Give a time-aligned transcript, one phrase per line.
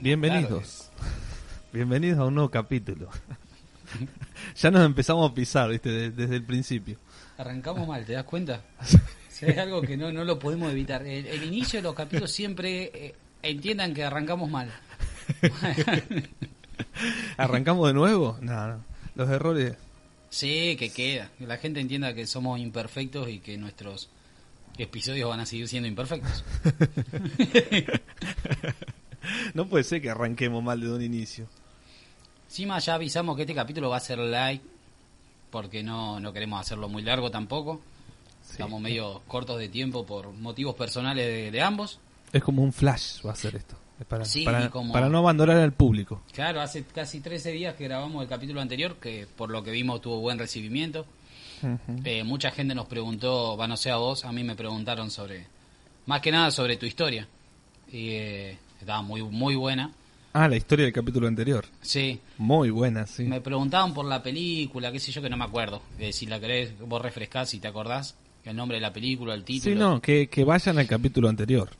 [0.00, 0.90] Bienvenidos.
[1.72, 3.08] Bienvenidos a un nuevo capítulo.
[4.56, 6.10] ya nos empezamos a pisar, ¿viste?
[6.10, 6.98] Desde, el principio.
[7.38, 8.62] Arrancamos mal, ¿te das cuenta?
[9.40, 11.06] es algo que no, no lo podemos evitar.
[11.06, 14.70] El, inicio de los capítulos siempre eh, entiendan que arrancamos mal.
[17.36, 18.38] ¿Arrancamos de nuevo?
[18.40, 18.84] No, no.
[19.14, 19.74] Los errores.
[20.28, 21.30] Sí, que queda.
[21.38, 24.10] Que la gente entienda que somos imperfectos y que nuestros
[24.76, 26.44] episodios van a seguir siendo imperfectos.
[29.56, 31.46] No puede ser que arranquemos mal de un inicio.
[32.46, 34.62] Encima ya avisamos que este capítulo va a ser light
[35.50, 37.80] porque no, no queremos hacerlo muy largo tampoco.
[38.48, 41.98] Estamos medio cortos de tiempo por motivos personales de, ambos.
[42.32, 43.76] Es como un flash va a ser esto.
[44.08, 44.24] Para,
[44.92, 46.20] para, no abandonar al público.
[46.32, 50.02] Claro, hace casi 13 días que grabamos el capítulo anterior, que por lo que vimos
[50.02, 51.06] tuvo buen recibimiento.
[52.04, 55.46] Eh, mucha gente nos preguntó, va no sé a vos, a mí me preguntaron sobre,
[56.04, 57.26] más que nada sobre tu historia.
[57.90, 59.92] Y eh, estaba muy, muy buena.
[60.32, 61.64] Ah, la historia del capítulo anterior.
[61.80, 62.20] Sí.
[62.36, 63.24] Muy buena, sí.
[63.24, 65.80] Me preguntaban por la película, qué sé yo, que no me acuerdo.
[65.98, 69.44] Eh, si la querés, vos refrescás, si te acordás, el nombre de la película, el
[69.44, 69.74] título.
[69.74, 71.70] Sí, no, que, que vayan al capítulo anterior.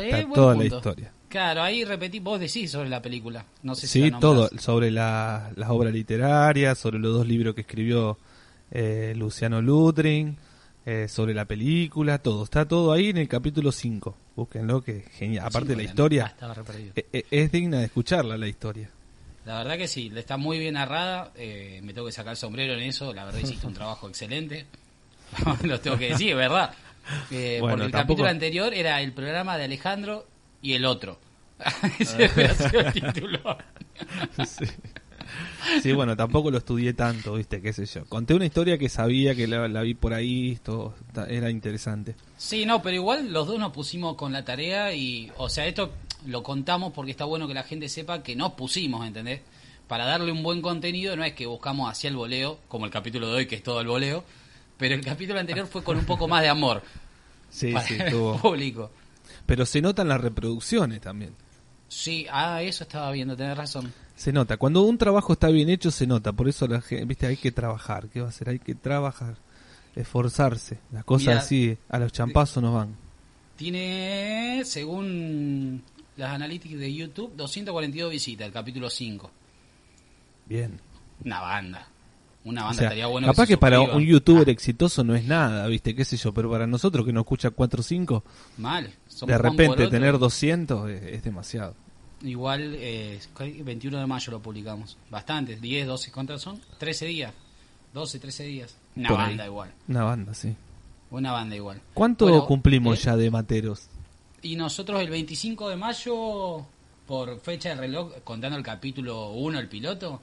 [0.00, 1.12] Está toda la historia.
[1.28, 3.44] Claro, ahí repetí, vos decís sobre la película.
[3.62, 7.60] No sé si Sí, todo, sobre la, las obras literarias, sobre los dos libros que
[7.62, 8.18] escribió
[8.70, 10.36] eh, Luciano Lutring,
[10.86, 12.44] eh, sobre la película, todo.
[12.44, 14.16] Está todo ahí en el capítulo 5.
[14.36, 15.46] Búsquenlo, que genial.
[15.46, 16.54] Aparte la historia, ah,
[16.94, 18.90] e, e, es, digna de escucharla la historia.
[19.46, 21.32] La verdad que sí, está muy bien narrada.
[21.36, 23.14] Eh, me tengo que sacar el sombrero en eso.
[23.14, 24.66] La verdad hiciste un trabajo excelente.
[25.62, 26.74] Lo tengo que decir, ¿verdad?
[27.30, 30.26] Eh, porque el capítulo anterior era el programa de Alejandro
[30.60, 31.18] y el otro.
[31.98, 33.56] Ese el título.
[34.46, 34.66] sí.
[35.94, 37.60] bueno, tampoco lo estudié tanto, ¿viste?
[37.60, 38.04] ¿Qué sé yo?
[38.06, 40.94] Conté una historia que sabía que la, vi por ahí, esto
[41.28, 42.14] era interesante.
[42.36, 45.92] Sí, no, pero igual los dos nos pusimos con la tarea y, o sea, esto
[46.26, 49.40] lo contamos porque está bueno que la gente sepa que nos pusimos, ¿entendés?
[49.88, 53.28] Para darle un buen contenido, no es que buscamos hacia el voleo, como el capítulo
[53.28, 54.24] de hoy, que es todo el voleo,
[54.76, 56.82] pero el capítulo anterior fue con un poco más de amor.
[57.48, 58.36] Sí, sí, tuvo.
[58.38, 58.90] público.
[59.46, 61.32] Pero se notan las reproducciones también.
[61.96, 63.90] Sí, ah, eso estaba viendo, tenés razón.
[64.14, 67.26] Se nota, cuando un trabajo está bien hecho se nota, por eso la gente, viste,
[67.26, 68.50] hay que trabajar, ¿qué va a hacer?
[68.50, 69.36] Hay que trabajar,
[69.94, 72.94] esforzarse, las cosas así, a los champazos no van.
[73.56, 75.82] Tiene, según
[76.18, 79.30] las analíticas de YouTube, 242 visitas, el capítulo 5.
[80.44, 80.78] Bien.
[81.24, 81.88] Una banda.
[82.44, 83.26] Una banda estaría bueno.
[83.26, 85.94] Capaz que, para un youtuber exitoso no es nada, ¿viste?
[85.94, 86.34] ¿Qué sé yo?
[86.34, 88.24] Pero para nosotros que nos escucha 4 o 5.
[88.58, 88.92] Mal.
[89.26, 91.74] de repente tener 200 es, demasiado.
[92.26, 94.96] Igual, eh, 21 de mayo lo publicamos.
[95.10, 96.60] Bastante, 10, 12, ¿cuántos son?
[96.78, 97.32] 13 días.
[97.94, 98.76] 12, 13 días.
[98.96, 99.72] Una banda igual.
[99.88, 100.54] Una banda, sí.
[101.10, 101.80] Una banda igual.
[101.94, 103.88] ¿Cuánto cumplimos eh, ya de materos?
[104.42, 106.66] Y nosotros el 25 de mayo,
[107.06, 110.20] por fecha de reloj, contando el capítulo 1, el piloto,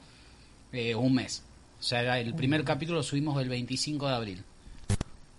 [0.72, 1.42] eh, un mes.
[1.80, 4.44] O sea, el primer capítulo lo subimos el 25 de abril.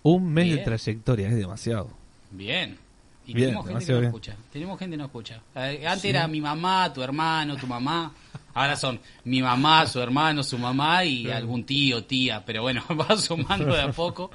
[0.02, 1.90] Un mes de trayectoria, es demasiado.
[2.30, 2.78] Bien.
[3.26, 4.36] Y tenemos gente que no escucha.
[4.52, 5.40] Tenemos gente que no escucha.
[5.54, 8.12] Eh, antes era mi mamá, tu hermano, tu mamá.
[8.54, 12.42] Ahora son mi mamá, su hermano, su mamá y algún tío, tía.
[12.44, 14.30] Pero bueno, va sumando de a poco.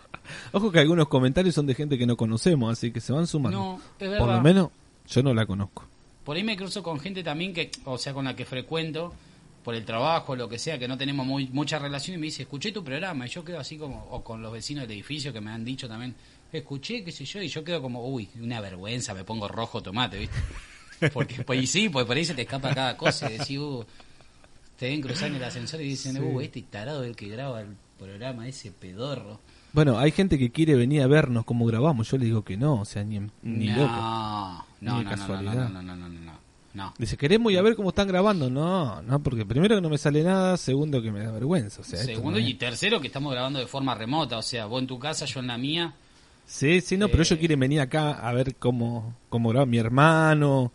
[0.51, 3.57] Ojo que algunos comentarios son de gente que no conocemos, así que se van sumando.
[3.57, 4.25] No, es verdad.
[4.25, 4.69] Por lo menos
[5.07, 5.85] yo no la conozco.
[6.24, 9.13] Por ahí me cruzo con gente también que, o sea, con la que frecuento
[9.63, 12.44] por el trabajo, lo que sea, que no tenemos muy, mucha relación y me dice,
[12.44, 15.41] escuché tu programa y yo quedo así como, o con los vecinos del edificio que
[15.41, 16.16] me han dicho también,
[16.59, 20.17] escuché, qué sé yo, y yo quedo como, uy, una vergüenza, me pongo rojo tomate,
[20.19, 20.38] ¿viste?
[21.13, 23.85] Porque, pues, y sí, pues por ahí se te escapa cada cosa, y decís, uh,
[24.77, 26.45] te ven cruzar en el ascensor y dicen, uh, sí.
[26.45, 29.39] este tarado el que graba el programa, ese pedorro.
[29.74, 32.81] Bueno, hay gente que quiere venir a vernos como grabamos, yo le digo que no,
[32.81, 34.65] o sea, ni, ni no, loco.
[34.81, 35.69] No, ni no, casualidad.
[35.69, 36.51] no, no, no, no, no, no.
[36.74, 36.94] No.
[36.97, 38.50] Dice, queremos ir a ver cómo están grabando.
[38.50, 41.81] No, no, porque primero que no me sale nada, segundo que me da vergüenza.
[41.81, 44.38] O sea, Segundo no y tercero que estamos grabando de forma remota.
[44.38, 45.94] O sea, vos en tu casa, yo en la mía.
[46.46, 49.78] Sí, sí, no, pero ellos eh, quieren venir acá a ver cómo, cómo graba mi
[49.78, 50.72] hermano.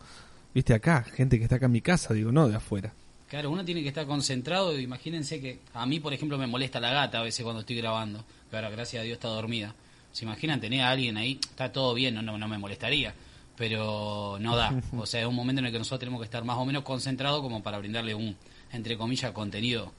[0.55, 2.95] Viste acá, gente que está acá en mi casa, digo, no, de afuera.
[3.29, 4.79] Claro, uno tiene que estar concentrado.
[4.79, 8.25] Imagínense que a mí, por ejemplo, me molesta la gata a veces cuando estoy grabando.
[8.51, 9.75] Pero gracias a Dios está dormida.
[10.13, 11.39] ¿Se imaginan tener a alguien ahí?
[11.51, 13.15] Está todo bien, no, no, no me molestaría
[13.57, 14.73] pero no da.
[14.97, 16.83] O sea, es un momento en el que nosotros tenemos que estar más o menos
[16.85, 18.37] concentrados como para brindarle un,
[18.73, 19.93] entre comillas, contenido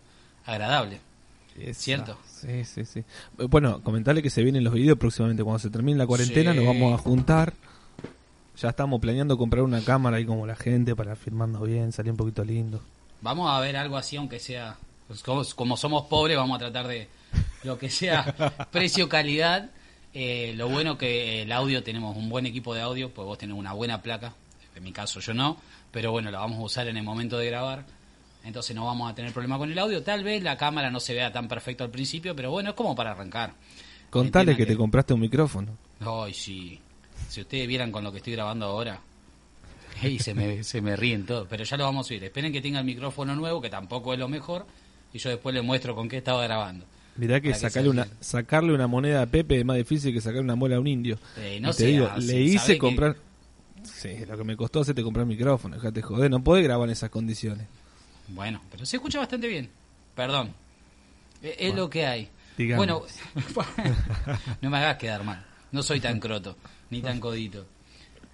[0.45, 0.99] agradable.
[1.57, 2.17] Es cierto.
[2.27, 3.03] Sí, sí, sí.
[3.49, 5.43] Bueno, comentarle que se vienen los videos próximamente.
[5.43, 7.53] Cuando se termine la cuarentena nos vamos a juntar.
[8.57, 12.17] Ya estamos planeando comprar una cámara ahí como la gente para filmarnos bien, salir un
[12.17, 12.81] poquito lindo.
[13.21, 14.77] Vamos a ver algo así, aunque sea...
[15.07, 17.07] Pues, como, como somos pobres, vamos a tratar de
[17.63, 18.35] lo que sea
[18.71, 19.69] precio-calidad
[20.19, 23.55] eh, lo bueno que el audio, tenemos un buen equipo de audio, pues vos tenés
[23.55, 24.33] una buena placa,
[24.75, 25.57] en mi caso yo no,
[25.91, 27.85] pero bueno, la vamos a usar en el momento de grabar.
[28.47, 30.01] Entonces no vamos a tener problema con el audio.
[30.01, 32.95] Tal vez la cámara no se vea tan perfecto al principio, pero bueno, es como
[32.95, 33.53] para arrancar.
[34.09, 35.77] Contale que te compraste un micrófono.
[35.99, 36.79] Ay, sí.
[37.27, 39.01] Si ustedes vieran con lo que estoy grabando ahora.
[40.01, 41.47] Y se me, se me ríen todos.
[41.49, 42.23] Pero ya lo vamos a subir.
[42.23, 44.65] Esperen que tenga el micrófono nuevo, que tampoco es lo mejor.
[45.13, 46.85] Y yo después les muestro con qué estaba grabando.
[47.17, 50.41] Mirá que, que sacarle, una, sacarle una moneda a Pepe es más difícil que sacarle
[50.43, 51.17] una muela a un indio.
[51.37, 53.15] Eh, no Y te sea digo, le ¿sabe hice que- comprar...
[53.83, 57.09] Sí, lo que me costó hacerte comprar micrófono, dejate joder, no podés grabar en esas
[57.09, 57.67] condiciones.
[58.29, 59.69] Bueno, pero se escucha bastante bien.
[60.15, 60.53] Perdón.
[61.41, 62.29] E- Es, lo que hay.
[62.57, 62.85] digamos.
[62.85, 63.01] Bueno,
[64.61, 65.45] no me hagas quedar mal.
[65.71, 66.55] No soy tan croto,
[66.89, 67.65] ni tan codito.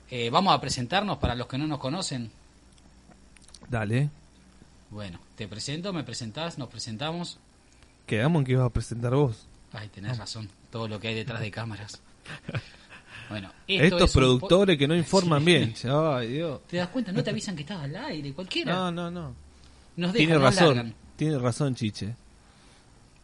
[0.10, 2.32] Eh, vamos a presentarnos para los que no nos conocen.
[3.70, 4.10] Dale,
[4.90, 7.40] Bueno, te presento, me presentás, nos presentamos.
[8.06, 9.48] quedamos en que ibas a presentar vos.
[9.72, 12.00] Ay, tenés razón, todo lo que hay detrás de cámaras.
[13.30, 15.74] Bueno, esto Estos es productores que no informan bien.
[15.90, 16.62] Ay, Dios.
[16.68, 17.12] ¿Te das cuenta?
[17.12, 18.76] No te avisan que estás al aire, cualquiera.
[18.76, 19.36] No, no, no.
[19.96, 20.96] Nos dejan, Tiene nos razón, largan.
[21.16, 22.16] tiene razón Chiche.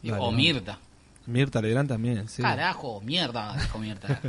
[0.02, 0.34] Dale, o vamos.
[0.34, 0.78] Mirta.
[1.26, 2.42] Mirta Legrand también, sí.
[2.42, 4.20] Carajo, mierda, dijo Mirta.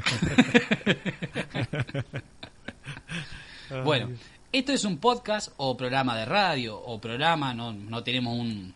[3.86, 4.10] bueno,
[4.52, 8.74] esto es un podcast o programa de radio o programa, no, no tenemos un...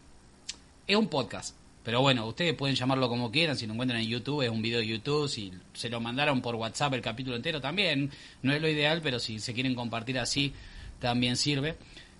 [0.88, 1.56] Es un podcast.
[1.84, 4.80] Pero bueno, ustedes pueden llamarlo como quieran, si lo encuentran en YouTube, es un video
[4.80, 8.10] de YouTube, si se lo mandaron por WhatsApp el capítulo entero también,
[8.42, 10.52] no es lo ideal, pero si se quieren compartir así,
[11.00, 11.76] también sirve,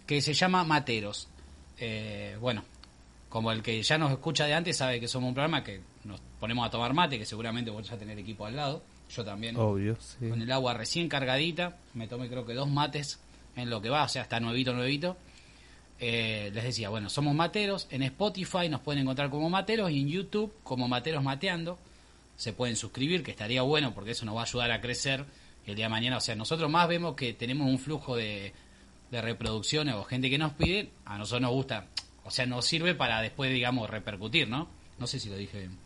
[0.06, 1.30] que se llama Materos.
[1.80, 2.64] Eh, bueno,
[3.30, 6.22] como el que ya nos escucha de antes sabe que somos un programa que nos
[6.40, 9.98] ponemos a tomar mate, que seguramente vos a tener equipo al lado, yo también, Obvio,
[10.00, 10.30] sí.
[10.30, 13.20] con el agua recién cargadita, me tomé creo que dos mates
[13.56, 15.18] en lo que va, o sea, está nuevito, nuevito.
[16.00, 20.10] Eh, les decía, bueno, somos materos, en Spotify nos pueden encontrar como materos y en
[20.10, 21.80] YouTube como materos mateando.
[22.36, 25.24] Se pueden suscribir, que estaría bueno porque eso nos va a ayudar a crecer
[25.66, 26.18] el día de mañana.
[26.18, 28.54] O sea, nosotros más vemos que tenemos un flujo de,
[29.16, 31.88] de reproducciones o gente que nos pide, a nosotros nos gusta,
[32.24, 34.68] o sea, nos sirve para después, digamos, repercutir, ¿no?
[35.00, 35.78] No sé si lo dije bien.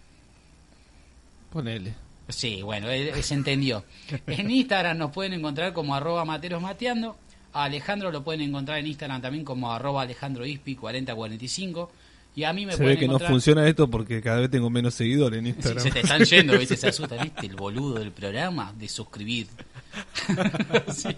[1.52, 1.94] Ponele.
[2.28, 2.88] Sí, bueno,
[3.22, 3.84] se entendió.
[4.28, 7.18] En Instagram nos pueden encontrar como arroba materos mateando.
[7.54, 11.92] A Alejandro lo pueden encontrar en Instagram también como arroba Alejandro Ispi 4045.
[12.36, 14.70] Y a mí me Se pueden ve que no funciona esto porque cada vez tengo
[14.70, 15.84] menos seguidores en Sí, Instagram.
[15.84, 16.78] se te están yendo, ¿viste?
[16.78, 17.48] Se asustan, ¿viste?
[17.48, 19.48] El boludo del programa de suscribir.
[20.94, 21.10] Sí.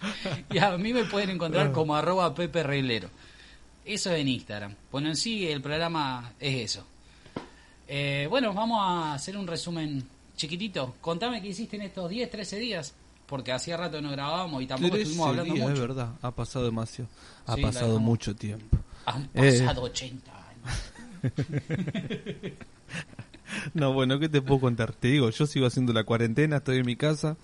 [0.50, 3.08] Y a mí me pueden encontrar como arroba Pepe Reglero.
[3.84, 4.74] Eso es en Instagram.
[4.92, 6.84] Bueno, en sí el programa es eso.
[7.86, 10.04] Eh, bueno, vamos a hacer un resumen
[10.36, 10.94] chiquitito.
[11.00, 12.94] Contame qué hiciste en estos 10, 13 días.
[13.26, 15.82] Porque hacía rato no grabábamos y tampoco estuvimos hablando días, mucho.
[15.82, 17.10] Es verdad, ha pasado demasiado.
[17.46, 18.78] Ha Sí, pasado mucho tiempo.
[19.04, 19.60] Han Eh.
[19.60, 20.78] pasado 80 años.
[23.74, 24.92] No, bueno, ¿qué te puedo contar?
[24.92, 27.36] Te digo, yo sigo haciendo la cuarentena, estoy en mi casa.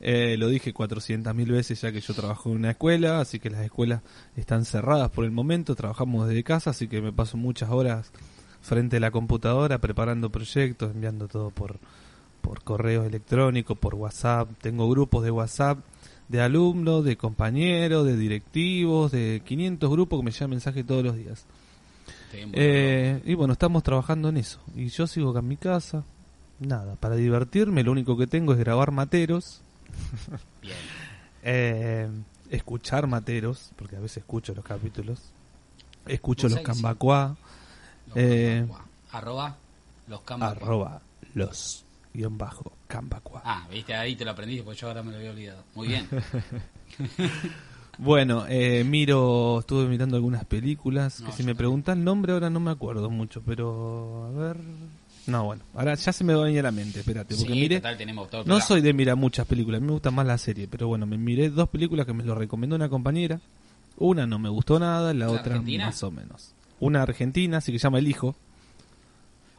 [0.00, 3.48] Eh, lo dije 400 mil veces ya que yo trabajo en una escuela, así que
[3.48, 4.02] las escuelas
[4.36, 8.12] están cerradas por el momento, trabajamos desde casa, así que me paso muchas horas
[8.60, 11.78] frente a la computadora preparando proyectos, enviando todo por,
[12.42, 14.50] por correo electrónico, por WhatsApp.
[14.60, 15.78] Tengo grupos de WhatsApp
[16.28, 21.16] de alumnos, de compañeros, de directivos, de 500 grupos que me llevan mensajes todos los
[21.16, 21.46] días.
[22.32, 24.60] Eh, y bueno, estamos trabajando en eso.
[24.74, 26.04] Y yo sigo acá en mi casa.
[26.58, 29.62] Nada, para divertirme lo único que tengo es grabar materos,
[30.62, 30.76] Bien.
[31.42, 32.08] eh,
[32.50, 35.20] escuchar materos, porque a veces escucho los capítulos.
[36.06, 37.36] Escucho los cambacuá,
[38.08, 38.86] Los Eh, Cambacuá.
[39.12, 39.56] Arroba
[40.08, 40.56] los Cambacuá.
[40.62, 41.00] arroba
[41.34, 43.42] los guion bajo cambacuá.
[43.44, 45.64] Ah, viste, ahí te lo aprendí porque yo ahora me lo había olvidado.
[45.74, 46.08] Muy bien.
[47.98, 52.50] Bueno, eh, miro, estuve mirando algunas películas, No, que si me preguntan el nombre ahora
[52.50, 54.56] no me acuerdo mucho, pero a ver...
[55.26, 57.58] No, bueno, ahora ya se me va a venir a la mente, espérate, porque sí,
[57.60, 57.76] mire...
[57.76, 60.24] total, tenemos todo el No soy de mirar muchas películas, a mí me gusta más
[60.26, 63.40] la serie, pero bueno, me miré dos películas que me lo recomendó una compañera.
[63.98, 65.86] Una no me gustó nada, la ¿Una otra argentina?
[65.86, 66.52] más o menos.
[66.78, 68.36] Una argentina, así que llama El Hijo.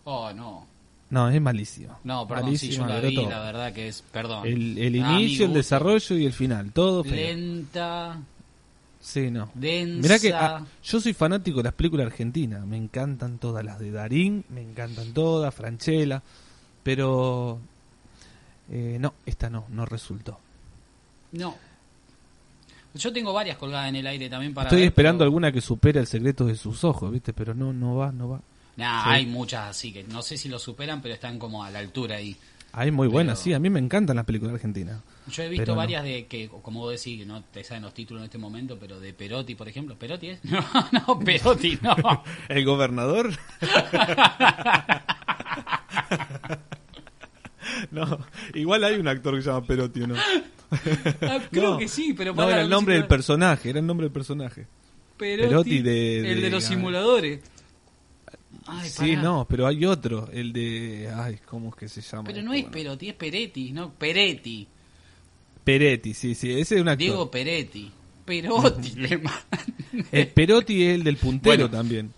[0.04, 0.66] Oh, no.
[1.10, 1.98] No, es malísimo.
[2.04, 3.30] No, perdón, sí, yo la vi, todo.
[3.30, 4.46] la verdad que es, perdón.
[4.46, 7.16] El, el Ah, inicio, el desarrollo y el final, todo feo.
[7.16, 8.20] Lenta,
[9.08, 9.50] Sí, no.
[9.54, 10.02] densa.
[10.02, 13.90] Mirá que ah, yo soy fanático de las películas argentinas, me encantan todas las de
[13.92, 16.22] Darín, me encantan todas, Franchella,
[16.84, 17.58] pero
[18.70, 20.38] eh, no, esta no, no resultó.
[21.32, 21.56] No.
[22.96, 25.62] Yo tengo varias colgadas en el aire también para Estoy ver, esperando pero- alguna que
[25.62, 27.32] supere el secreto de sus ojos, ¿viste?
[27.32, 28.42] Pero no, no va, no va.
[28.76, 29.10] Nah, Sí.
[29.12, 32.18] hay muchas así que no sé si lo superan, pero están como a la altura
[32.18, 32.36] ahí.
[32.80, 35.02] Hay muy buenas, Pero- sí, a mí me encantan las películas argentinas.
[35.32, 35.78] Yo he visto no.
[35.78, 39.00] varias de que, como vos decís, no te saben los títulos en este momento, pero
[39.00, 39.96] de Perotti, por ejemplo.
[39.98, 40.40] ¿Perotti es?
[40.46, 41.96] No, no, Perotti, no.
[42.50, 43.32] ¿El gobernador?
[47.92, 48.20] no,
[48.54, 50.16] igual hay un actor que se llama Perotti, ¿no?
[51.22, 51.78] Ah, creo No.
[51.78, 54.14] que sí, pero No, para era la el nombre del personaje, era el nombre del
[54.14, 54.68] personaje.
[55.18, 57.40] Perotti, Perotti de- el de los simuladores.
[58.68, 59.22] Ay, sí, pará.
[59.22, 61.10] no, pero hay otro, el de...
[61.16, 62.26] Ay, ¿cómo es que se llama?
[62.26, 62.46] Pero este?
[62.48, 62.74] no es Bueno.
[62.74, 63.92] Perotti, es Peretti, ¿no?
[63.94, 64.68] Peretti.
[65.64, 66.98] Peretti, sí, sí, ese es un actor.
[66.98, 67.92] Diego Peretti.
[68.26, 69.22] Perotti, le
[70.12, 71.70] El Perotti es el del puntero Bueno.
[71.70, 72.12] también.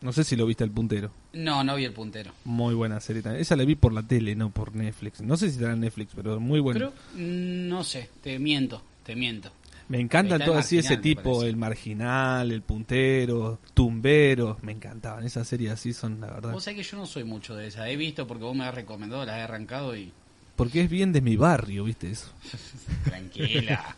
[0.00, 1.10] No sé si lo viste el puntero.
[1.32, 2.32] No, no vi el puntero.
[2.44, 3.42] Muy buena serie también.
[3.42, 5.20] Esa la vi por la tele, no por Netflix.
[5.20, 6.78] No sé si estará en Netflix, pero muy buena.
[6.78, 9.50] Pero, mm, no sé, te miento, te miento.
[9.88, 14.58] Me encantan todos así ese tipo, el marginal, el puntero, tumbero.
[14.62, 15.24] Me encantaban.
[15.24, 16.52] Esas series así son, la verdad.
[16.52, 17.88] Vos sabés que yo no soy mucho de esa.
[17.88, 20.12] He visto porque vos me has recomendado, las he arrancado y...
[20.56, 22.30] Porque es bien de mi barrio, ¿viste eso?
[23.04, 23.96] Tranquila.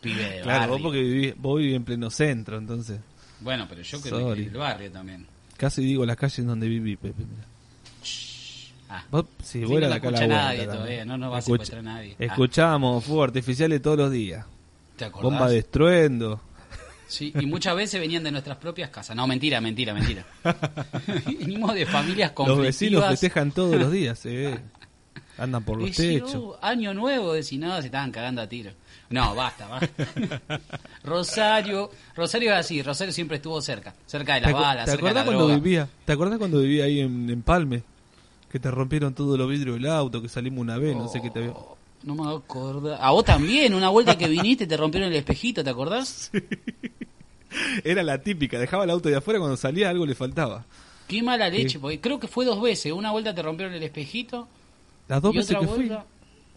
[0.00, 3.00] Pibe de Claro, vos porque vivís, vos vivís en pleno centro, entonces.
[3.40, 5.26] Bueno, pero yo creo que el barrio también.
[5.56, 7.24] Casi digo las calles donde viví, Pepe.
[7.24, 7.53] mira.
[8.88, 11.42] Ah, Vos, si Sí, no acá a la escucha vuelta todavía, no nos va a
[11.42, 12.16] secuestrar nadie.
[12.18, 12.24] Ah.
[12.24, 14.44] Escuchamos fuegos artificiales todos los días.
[14.96, 15.22] ¿te acordás?
[15.30, 16.40] Bomba de estruendo.
[17.08, 19.14] Sí, y muchas veces venían de nuestras propias casas.
[19.16, 20.24] No, mentira, mentira, mentira.
[21.26, 22.66] Venimos de familias Los conflictivas.
[22.66, 24.58] vecinos festejan todos los días, eh.
[25.38, 26.34] Andan por los techos.
[26.36, 28.70] oh, año nuevo, decís, no, se estaban cagando a tiro.
[29.10, 30.40] No, basta, basta.
[31.02, 35.08] Rosario, Rosario es así, Rosario siempre estuvo cerca, cerca de ¿Te, las balas, te cerca
[35.08, 35.54] de la cuando droga.
[35.60, 35.88] vivía?
[36.04, 37.82] ¿Te acordás cuando vivía ahí en, en Palme?
[38.54, 41.28] Que te rompieron todos los vidrios del auto, que salimos una vez, no sé qué
[41.28, 41.54] te veo.
[41.56, 42.94] Oh, No me acuerdo.
[42.94, 46.30] A vos también, una vuelta que viniste te rompieron el espejito, ¿te acordás?
[47.84, 50.64] Era la típica, dejaba el auto de afuera cuando salía algo le faltaba.
[51.08, 51.78] Qué mala leche, Sí.
[51.78, 52.92] porque creo que fue dos veces.
[52.92, 54.46] Una vuelta te rompieron el espejito
[55.08, 55.90] Las dos veces fui.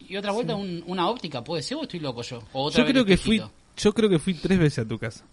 [0.07, 2.43] y otra vuelta un- una óptica, puede ser o estoy loco yo.
[2.53, 3.41] O otra Yo creo que fui,
[3.75, 5.25] yo creo que fui tres veces a tu casa.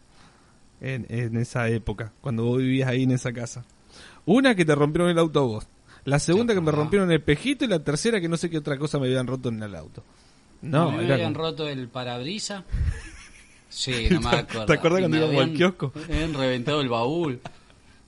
[0.80, 3.66] En, en esa época, cuando vos vivías ahí en esa casa.
[4.26, 5.66] Una que te rompieron el auto a vos.
[6.04, 8.76] La segunda que me rompieron el espejito y la tercera que no sé qué otra
[8.78, 10.02] cosa me habían roto en el auto.
[10.62, 12.64] No, me habían como- roto el parabrisa.
[13.70, 14.66] Sí, no me acuerdo.
[14.66, 15.92] ¿Te acordás Y cuando íbamos al kiosco?
[16.08, 17.40] Me habían reventado el baúl.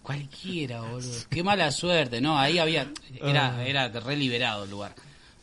[0.03, 1.11] Cualquiera, boludo.
[1.29, 2.39] Qué mala suerte, ¿no?
[2.39, 2.91] Ahí había.
[3.21, 3.67] Era, Ah.
[3.67, 4.95] era re liberado el lugar.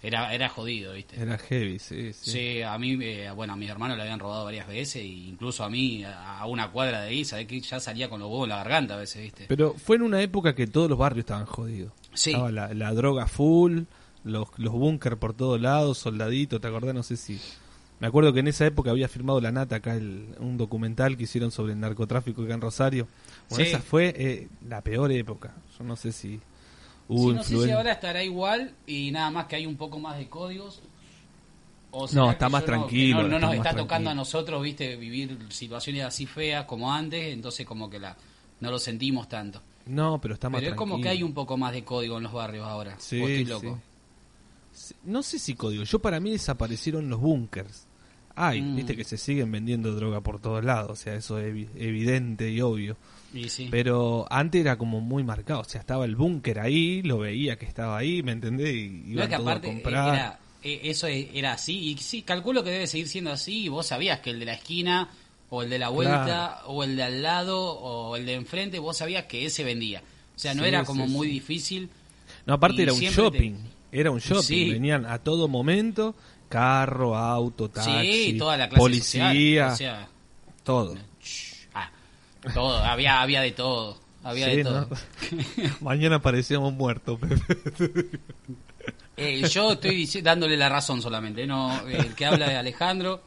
[0.04, 1.20] Era, era jodido, ¿viste?
[1.22, 2.32] Era heavy, sí, sí.
[2.32, 5.64] Sí, a mí, eh, bueno, a mis hermanos le habían robado varias veces, e incluso
[5.64, 8.44] a mí, a a una cuadra de ahí, sabés que ya salía con los huevos
[8.46, 9.46] en la garganta a veces, ¿viste?
[9.48, 11.94] Pero fue en una época que todos los barrios estaban jodidos.
[12.14, 12.32] Sí.
[12.32, 13.84] Estaba la, la droga full,
[14.26, 16.94] los, los búnker por todos lados, soldaditos, ¿te acordás?
[16.94, 17.40] No sé si...
[18.02, 21.24] Me acuerdo que en esa época había firmado la Nata acá el- un documental que
[21.24, 23.08] hicieron sobre el narcotráfico acá en Rosario.
[23.50, 23.70] Bueno, Sí.
[23.70, 25.54] esa fue eh, la peor época.
[25.78, 26.42] Yo no sé si
[27.08, 30.00] hubo Sí, no sé si ahora estará igual y nada más que hay un poco
[30.00, 30.82] más de códigos.
[31.92, 34.10] O No, está más no- tranquilo, No, nos está tocando tranquilo.
[34.10, 38.18] a nosotros, viste, vivir situaciones así feas como antes, entonces como que la
[38.62, 39.62] no lo sentimos tanto.
[39.86, 42.24] No, pero está más Pero es como que hay un poco más de código en
[42.24, 42.96] los barrios ahora.
[43.00, 43.80] Sí, ¿O estoy loco?
[44.72, 44.96] sí.
[45.04, 45.84] No sé si código.
[45.84, 47.86] Yo para mí desaparecieron los búnkers.
[48.36, 48.76] Ay, Mm.
[48.76, 50.92] viste que se siguen vendiendo droga por todos lados.
[50.92, 52.98] O sea, eso es evi- evidente y obvio.
[53.34, 53.68] Y sí.
[53.70, 55.62] Pero antes era como muy marcado.
[55.62, 58.74] O sea, estaba el búnker ahí, lo veía que estaba ahí, ¿me entendés?
[58.74, 60.14] Y iban que todos a aparte comprar.
[60.16, 63.68] era, eh, eso e- era así, y sí, calculo que debe seguir siendo así, y
[63.70, 65.10] vos sabías que el de la esquina,
[65.50, 66.68] o el de la vuelta, Claro.
[66.68, 70.02] o el de al lado, o el de enfrente, vos sabías que ese vendía.
[70.36, 71.90] O sea, no Sí, era como sí, muy difícil.
[72.48, 73.54] No, aparte era un te- shopping.
[73.92, 74.72] Era un shopping.
[74.74, 76.16] Venían a todo momento
[76.54, 77.92] carro, auto, taxi,
[78.32, 80.08] sí, toda la clase policía, social, o sea,
[80.64, 80.96] todo.
[81.74, 81.90] ah,
[82.54, 84.02] todo, había, había de todo.
[84.24, 84.70] Había Sí, de ¿no?
[84.86, 84.90] todo.
[85.82, 87.20] Mañana parecíamos muertos.
[87.20, 88.10] Pepe.
[89.18, 93.22] Eh, yo estoy dándole la razón solamente, no el que habla de Alejandro,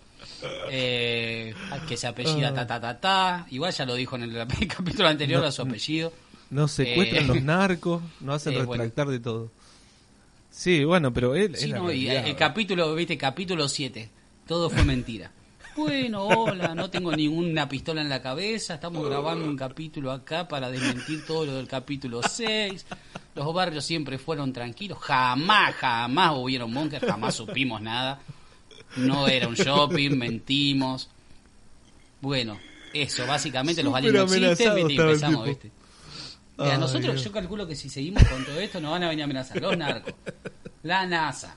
[0.70, 1.54] eh,
[1.86, 2.54] que se apellida Ah.
[2.54, 5.62] ta ta ta ta, igual ya lo dijo en el capítulo anterior No, a su
[5.62, 6.12] apellido.
[6.50, 8.82] Nos secuestran Eh, los narcos, nos hacen eh, bueno.
[8.84, 9.50] retractar de todo.
[10.56, 11.54] Sí, bueno, pero él...
[11.54, 14.08] Sí, no, y el capítulo, viste, capítulo 7,
[14.46, 15.30] todo fue mentira.
[15.76, 20.70] Bueno, hola, no tengo ninguna pistola en la cabeza, estamos grabando un capítulo acá para
[20.70, 22.86] desmentir todo lo del capítulo 6.
[23.34, 28.18] Los barrios siempre fueron tranquilos, jamás, jamás hubieron bunkers, jamás supimos nada.
[28.96, 31.10] No era un shopping, mentimos.
[32.22, 32.58] Bueno,
[32.94, 35.70] eso, básicamente los aliens no existen, viste, y empezamos, viste.
[36.58, 37.24] Mira, Ay, nosotros, Dios.
[37.24, 39.76] yo calculo que si seguimos con todo esto nos van a venir a amenazar los
[39.76, 40.14] narcos,
[40.82, 41.56] la NASA,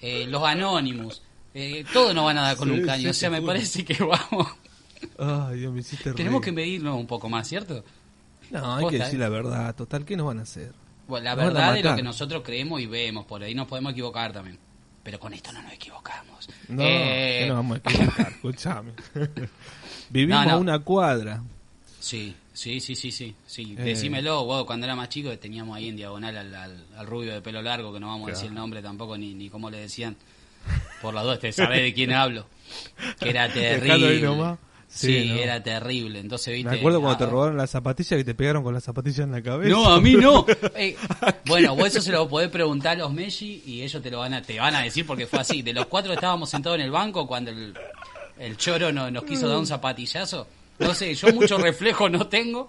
[0.00, 3.02] eh, los Anonymous, eh, todos nos van a dar con Sí, un caño.
[3.02, 4.48] sí, o sea, me parece que vamos.
[5.18, 7.84] Ay, Dios, me hiciste Tenemos que medirnos un poco más, ¿cierto?
[8.50, 9.74] No, hay que decir la verdad.
[9.74, 10.72] Total, ¿qué nos van a hacer?
[11.06, 13.92] Bueno, la Nos verdad es lo que nosotros creemos y vemos, por ahí nos podemos
[13.92, 14.58] equivocar también.
[15.02, 16.48] Pero con esto no nos equivocamos.
[16.68, 18.92] No, Eh, que nos vamos a equivocar, escuchame.
[20.10, 20.56] Vivimos No, no.
[20.56, 21.42] a una cuadra.
[22.00, 23.34] Sí, sí, sí, sí, sí.
[23.46, 23.76] sí.
[23.78, 23.82] Eh.
[23.82, 27.42] Decímelo, vos, cuando era más chico teníamos ahí en diagonal al, al- al rubio de
[27.42, 30.16] pelo largo, que no vamos a decir el nombre tampoco ni, ni cómo le decían.
[31.00, 32.46] Por las dos, te sabés de quién hablo.
[33.18, 34.20] Que era terrible.
[34.20, 34.58] nomás.
[34.88, 35.34] Sí, Sí, no.
[35.36, 36.18] era terrible.
[36.18, 36.68] Entonces, viste.
[36.70, 39.30] Me acuerdo cuando te ah, robaron las zapatillas y te pegaron con las zapatillas en
[39.30, 39.70] la cabeza.
[39.70, 40.44] No, a mí no.
[40.74, 40.96] Eh,
[41.46, 44.34] bueno, vos eso se lo podés preguntar a los Messi y ellos te lo van
[44.34, 45.62] a, te van a decir porque fue así.
[45.62, 47.72] De los cuatro estábamos sentados en el banco cuando el,
[48.38, 50.46] el choro no- nos quiso dar un zapatillazo.
[50.80, 52.66] No sé, yo mucho reflejo no tengo,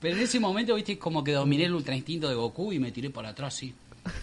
[0.00, 2.92] pero en ese momento, viste, como que dominé el ultra instinto de Goku y me
[2.92, 3.74] tiré para atrás, sí.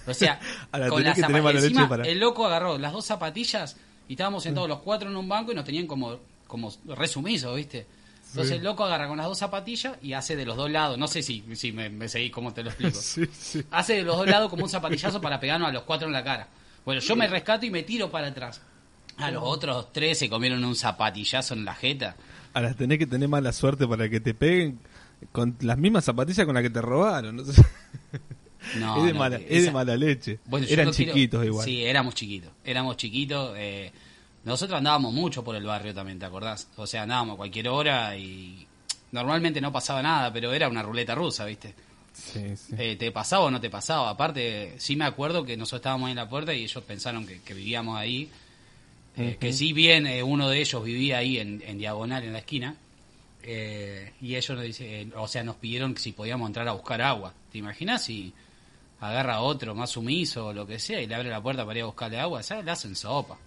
[0.08, 0.40] O sea,
[0.72, 1.64] la con las zapatillas.
[1.64, 3.76] Encima, para- el loco agarró las dos zapatillas
[4.08, 7.86] y estábamos sentados los cuatro en un banco y nos tenían como, como resumisos, viste.
[8.30, 10.98] Entonces el loco agarra con las dos zapatillas y hace de los dos lados.
[10.98, 12.98] No sé si, si me, me seguís cómo te lo explico.
[13.02, 13.64] Sí, sí.
[13.70, 16.24] Hace de los dos lados como un zapatillazo para pegarnos a los cuatro en la
[16.24, 16.48] cara.
[16.84, 18.60] Bueno, yo me rescato y me tiro para atrás.
[19.18, 22.16] A los otros tres se comieron un zapatillazo en la jeta.
[22.54, 24.80] Ahora tenés que tener mala suerte para que te peguen
[25.32, 27.36] con las mismas zapatillas con las que te robaron.
[27.38, 27.62] no sé.
[28.80, 30.40] No, es, de no, mala, es de mala leche.
[30.46, 31.66] Bueno, Eran no quiero- chiquitos igual.
[31.66, 32.52] Sí, éramos chiquitos.
[32.64, 33.54] Éramos chiquitos.
[33.58, 33.92] eh,
[34.46, 36.68] nosotros andábamos mucho por el barrio también, ¿te acordás?
[36.76, 38.68] O sea, andábamos a cualquier hora y
[39.14, 41.74] normalmente no pasaba nada, pero era una ruleta rusa, ¿viste?
[42.14, 42.76] Sí, sí.
[42.78, 44.10] Eh, ¿Te pasaba o no te pasaba?
[44.10, 47.42] Aparte, sí me acuerdo que nosotros estábamos ahí en la puerta y ellos pensaron que,
[47.42, 48.30] que vivíamos ahí.
[49.18, 52.40] Eh, Que si bien eh, uno de ellos vivía ahí en, en diagonal, en la
[52.40, 52.76] esquina,
[53.44, 56.72] eh, y ellos nos dice, eh, o sea, nos pidieron que si podíamos entrar a
[56.74, 57.34] buscar agua.
[57.52, 58.34] ¿Te imaginas si
[59.00, 61.78] agarra a otro más sumiso o lo que sea y le abre la puerta para
[61.80, 62.42] ir a buscarle agua?
[62.42, 62.66] ¿Sabes?
[62.66, 63.38] Le hacen sopa.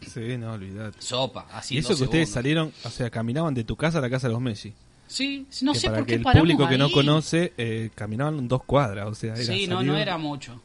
[0.00, 1.00] Sí, no, olvidate.
[1.00, 4.10] Sopa, así Y eso que ustedes salieron, o sea, caminaban de tu casa a la
[4.10, 4.72] casa de los Messi.
[5.06, 7.90] Sí, no que sé para por que qué el paramos público que no conoce, eh,
[7.94, 10.60] caminaban dos cuadras, o sea, era Sí, no, salir- no era mucho.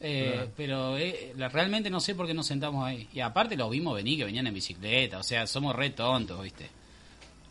[0.00, 0.48] Eh.
[0.56, 3.08] Pero eh, la- realmente no sé por qué nos sentamos ahí.
[3.12, 5.18] Y aparte los vimos venir, que venían en bicicleta.
[5.18, 6.68] O sea, somos re tontos, ¿viste?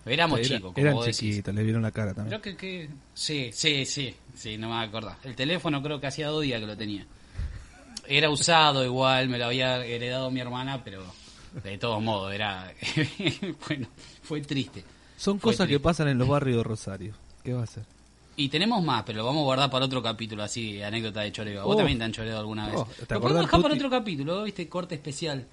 [0.06, 1.18] Éramos Era- chicos, como Eran vos decís.
[1.20, 2.40] chiquitos, le vieron la cara también.
[2.40, 2.90] Creo que, que...
[3.14, 4.14] Sí, sí, sí.
[4.36, 5.18] Sí, no me acordar.
[5.24, 7.06] El teléfono creo que hacía dos días que lo tenía.
[8.08, 11.04] Era usado igual, me lo había heredado mi hermana, pero
[11.64, 12.72] de todos modos, era...
[13.68, 13.88] bueno,
[14.22, 14.84] fue triste.
[15.18, 17.14] Son Fue cosas que pasan en los barrios de Rosario.
[17.44, 17.84] ¿Qué va a hacer?
[18.38, 21.64] Y tenemos más, pero lo vamos a guardar para otro capítulo, así, anécdota de choreo.
[21.64, 21.78] Vos Oh.
[21.78, 22.76] también te han choreado alguna vez.
[22.78, 24.68] Oh, ¿te lo podemos dejar para otro capítulo, ¿viste?
[24.68, 25.46] Corte especial.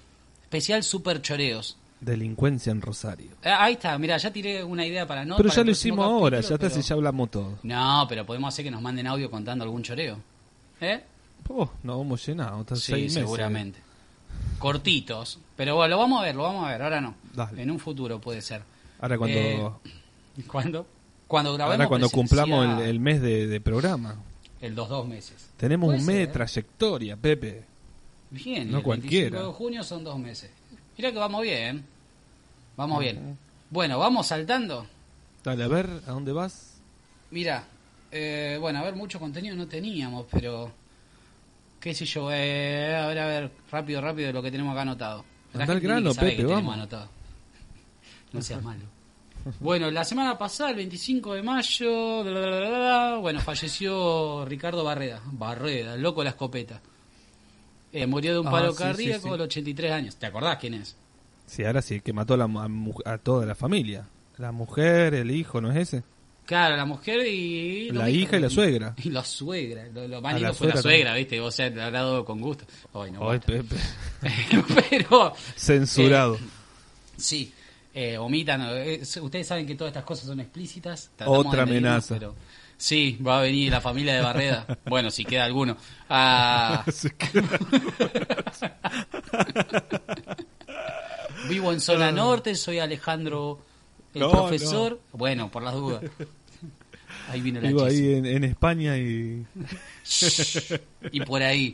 [0.43, 1.77] Especial super choreos.
[2.01, 3.31] Delincuencia en Rosario.
[3.45, 5.37] Ah, ahí está, mira, ya tiré una idea para no.
[5.37, 7.59] pero para ya lo hicimos ahora, capítulo, ya está, pero- si ya hablamos todo.
[7.63, 10.19] No, pero podemos hacer que nos manden audio contando algún choreo.
[10.81, 11.01] ¿Eh?
[11.47, 13.13] Oh, nos vamos llenados, Sí, seis meses.
[13.13, 13.79] seguramente.
[14.59, 15.39] Cortitos.
[15.55, 16.81] Pero bueno, lo vamos a ver, lo vamos a ver.
[16.81, 17.15] Ahora no.
[17.33, 17.61] Dale.
[17.61, 18.61] En un futuro puede ser.
[18.99, 20.85] Ahora cuando, Eh, ¿Cuándo?
[21.33, 21.73] Cuando grabemos.
[21.79, 24.17] ahora cuando cumplamos el, mes de, de programa.
[24.61, 25.49] el dos, dos meses.
[25.57, 26.21] Tenemos un mes de ser.
[26.21, 26.27] ¿eh?
[26.27, 27.63] trayectoria, Pepe.
[28.29, 29.31] Bien, No el cualquiera.
[29.39, 30.51] 25 de junio son dos meses.
[30.95, 31.83] Mira que vamos bien.
[32.77, 33.35] Vamos bien.
[33.71, 34.85] Bueno, vamos saltando.
[35.43, 36.75] Dale, a ver, ¿a dónde vas?
[37.31, 37.63] Mira,
[38.11, 40.71] eh, bueno, a ver, mucho contenido no teníamos, pero.
[41.79, 42.29] ¿Qué sé yo?
[42.31, 45.25] Eh, a ver, a ver, rápido, rápido lo que tenemos acá anotado.
[45.53, 46.75] La Anda al grano, Pepe, vamos.
[46.75, 47.09] anotado.
[48.33, 48.92] No seas malo.
[49.59, 54.45] Bueno, la semana pasada, el 25 de mayo, bla, bla, bla, bla, bla, bueno, falleció
[54.45, 55.21] Ricardo Barreda.
[55.25, 56.81] Barreda, el loco de la escopeta.
[57.91, 59.33] Eh, murió de un Ah, paro sí, cardíaco sí, sí.
[59.33, 60.15] a los 83 años.
[60.15, 60.95] ¿Te acordás quién es?
[61.45, 64.07] Sí, ahora sí, que mató a, la, a a toda la familia.
[64.37, 66.03] La mujer, el hijo, ¿no es ese?
[66.45, 67.89] Claro, la mujer y...
[67.91, 68.19] La mismo.
[68.21, 68.95] hija y la suegra.
[69.03, 69.87] Y la suegra.
[69.93, 71.39] Lo, lo más lindo fue la suegra ¿viste?
[71.39, 72.65] O sea, le habrá dado con gusto.
[72.93, 73.39] Ay, no, Ay.
[73.39, 73.75] Pepe.
[74.89, 76.37] Pero, Censurado.
[77.17, 77.53] sí,
[77.93, 78.61] eh, omitan.
[78.69, 81.11] eh, ustedes saben que todas estas cosas son explícitas.
[81.15, 82.15] Tratamos Otra medirnos, amenaza.
[82.15, 82.35] pero
[82.77, 84.65] sí, va a venir la familia de Barreda.
[84.85, 85.77] bueno, si queda alguno.
[86.09, 86.83] Ah,
[91.49, 93.59] vivo en zona norte, soy Alejandro,
[94.13, 94.25] el Ah.
[94.25, 94.99] No, profesor.
[95.11, 96.03] Bueno, por las dudas.
[97.29, 99.45] Ahí vino la Vivo ahí en, en España y...
[101.11, 101.71] y por ahí.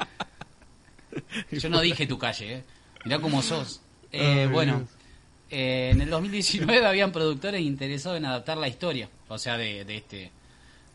[1.52, 2.64] Yo no dije tu calle, ¿eh?
[3.04, 3.82] Mirá cómo sos.
[4.12, 4.90] Eh, Ay, bueno, Dios.
[5.52, 9.98] Eh, en el 2019 habían productores interesados en adaptar la historia, o sea, de, de
[9.98, 10.32] este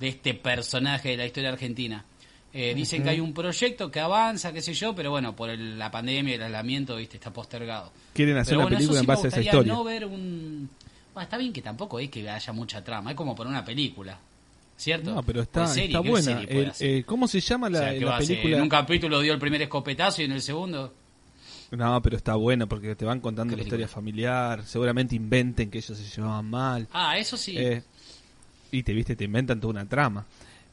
[0.00, 2.04] de este personaje de la historia argentina.
[2.52, 5.78] Eh, dicen que hay un proyecto que avanza, qué sé yo, pero bueno, por el-
[5.78, 7.92] la pandemia y el aislamiento, viste, está postergado.
[8.12, 9.72] Quieren hacer Pero una bueno, película sí en me base a esa gustaría historia.
[9.72, 10.70] no ver un...
[11.12, 14.18] Bueno, está bien que tampoco es que haya mucha trama, es como por una película,
[14.76, 15.14] ¿cierto?
[15.14, 16.38] No, pero O está, serie, está ¿qué buena.
[16.70, 16.72] hacer?
[16.80, 18.56] eh, ¿Cómo se llama O la, sea, ¿qué la película?
[18.56, 20.92] En un capítulo dio el primer escopetazo y en el segundo...
[21.76, 23.82] No, pero está buena porque te van contando ¿Qué la película?
[23.84, 24.64] historia familiar.
[24.66, 26.88] Seguramente inventen que ellos se llevaban mal.
[26.92, 27.56] Ah, eso sí.
[27.58, 27.82] Eh,
[28.70, 30.24] y te viste, te inventan toda una trama.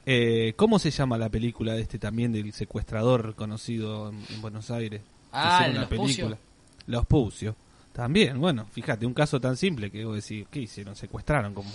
[0.05, 4.71] Eh, ¿Cómo se llama la película de este también del secuestrador conocido en, en Buenos
[4.71, 5.01] Aires?
[5.31, 6.25] Ah, Hicieron ¿de una Los Pucio?
[6.25, 6.37] película.
[6.87, 7.55] Los Pucio.
[7.93, 10.95] También, bueno, fíjate, un caso tan simple que vos decís, ¿qué hicieron?
[10.95, 11.69] Secuestraron como,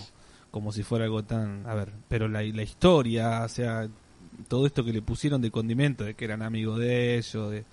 [0.51, 1.65] como si fuera algo tan...
[1.67, 3.87] A ver, pero la, la historia, o sea,
[4.47, 7.63] todo esto que le pusieron de condimento, de que eran amigos de ellos, de,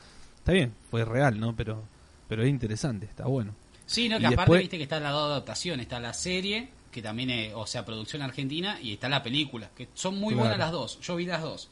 [0.44, 1.56] Está bien, fue real, ¿no?
[1.56, 1.82] Pero,
[2.28, 3.54] pero es interesante, está bueno.
[3.86, 6.68] Sí, no, Y que aparte después- viste que está la dos adaptación, está la serie,
[6.92, 10.40] que también es, o sea, producción argentina, y está la película, que son muy Claro.
[10.50, 11.00] buenas las dos.
[11.00, 11.70] Yo vi las dos.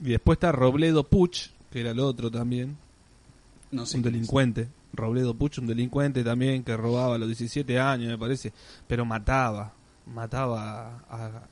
[0.00, 2.76] Y después está Robledo Puch, que era el otro también,
[3.70, 3.96] No sé.
[3.96, 4.12] un es.
[4.12, 4.68] delincuente.
[4.92, 8.52] Robledo Puch, un delincuente también que robaba a los 17 años, me parece,
[8.86, 9.72] pero mataba,
[10.06, 11.48] mataba a, a-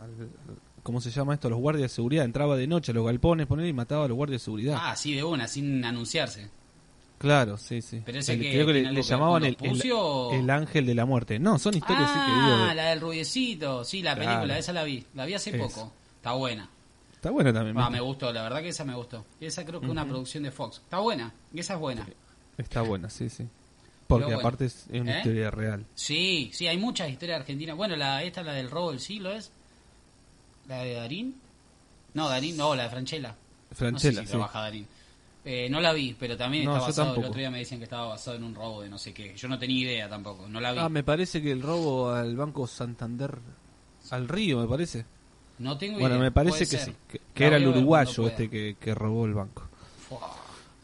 [0.87, 1.51] ¿cómo se llama esto?
[1.51, 4.17] Los guardias de seguridad, entraba de noche a los galpones, poner y mataba a los
[4.17, 4.79] guardias de seguridad.
[4.81, 6.49] Ah, sí, de una, sin anunciarse.
[7.19, 8.03] Claro, sí, sí.
[8.05, 9.83] Pero ese El- que creo que le, llamaban el, el-
[10.35, 11.39] el ángel de la muerte.
[11.41, 12.67] No, son historias sí que ah, digo.
[12.69, 13.85] de- la del rubiecito.
[13.85, 14.31] Sí, la Claro.
[14.31, 15.05] película, esa la vi.
[15.15, 15.93] La vi hace poco.
[16.17, 16.69] Está buena.
[17.15, 17.77] Está bueno también.
[17.79, 19.25] Ah, me gustó, la verdad que esa me gustó.
[19.41, 20.77] Esa creo que es una producción de Fox.
[20.85, 22.07] Está buena, esa es buena.
[22.59, 23.47] Está buena, sí, sí.
[24.07, 24.39] Porque bueno.
[24.41, 25.19] aparte es es una ¿Eh?
[25.19, 25.85] historia real.
[25.97, 27.77] Sí, sí, hay muchas historias argentinas.
[27.77, 29.51] Bueno, la esta la del robo del siglo es.
[30.69, 31.35] ¿La de Darín?
[32.15, 33.35] No, Darín, no, la de Franchella.
[33.73, 34.31] Franchella, no sé si sí.
[34.31, 34.87] trabaja Darín.
[35.45, 37.15] Eh, no la vi, pero también No, está basado.
[37.17, 39.33] El otro día me decían que estaba basado en un robo de no sé qué.
[39.37, 40.79] Yo no tenía idea tampoco, no la vi.
[40.81, 43.39] Ah, me parece que el robo al Banco Santander,
[44.11, 45.05] al Río, me parece.
[45.59, 46.25] no tengo Bueno, idea.
[46.25, 46.95] me parece puede que ser.
[47.13, 49.63] sí, que, era el uruguayo este que, que robó el banco.
[50.09, 50.27] Fua, Fue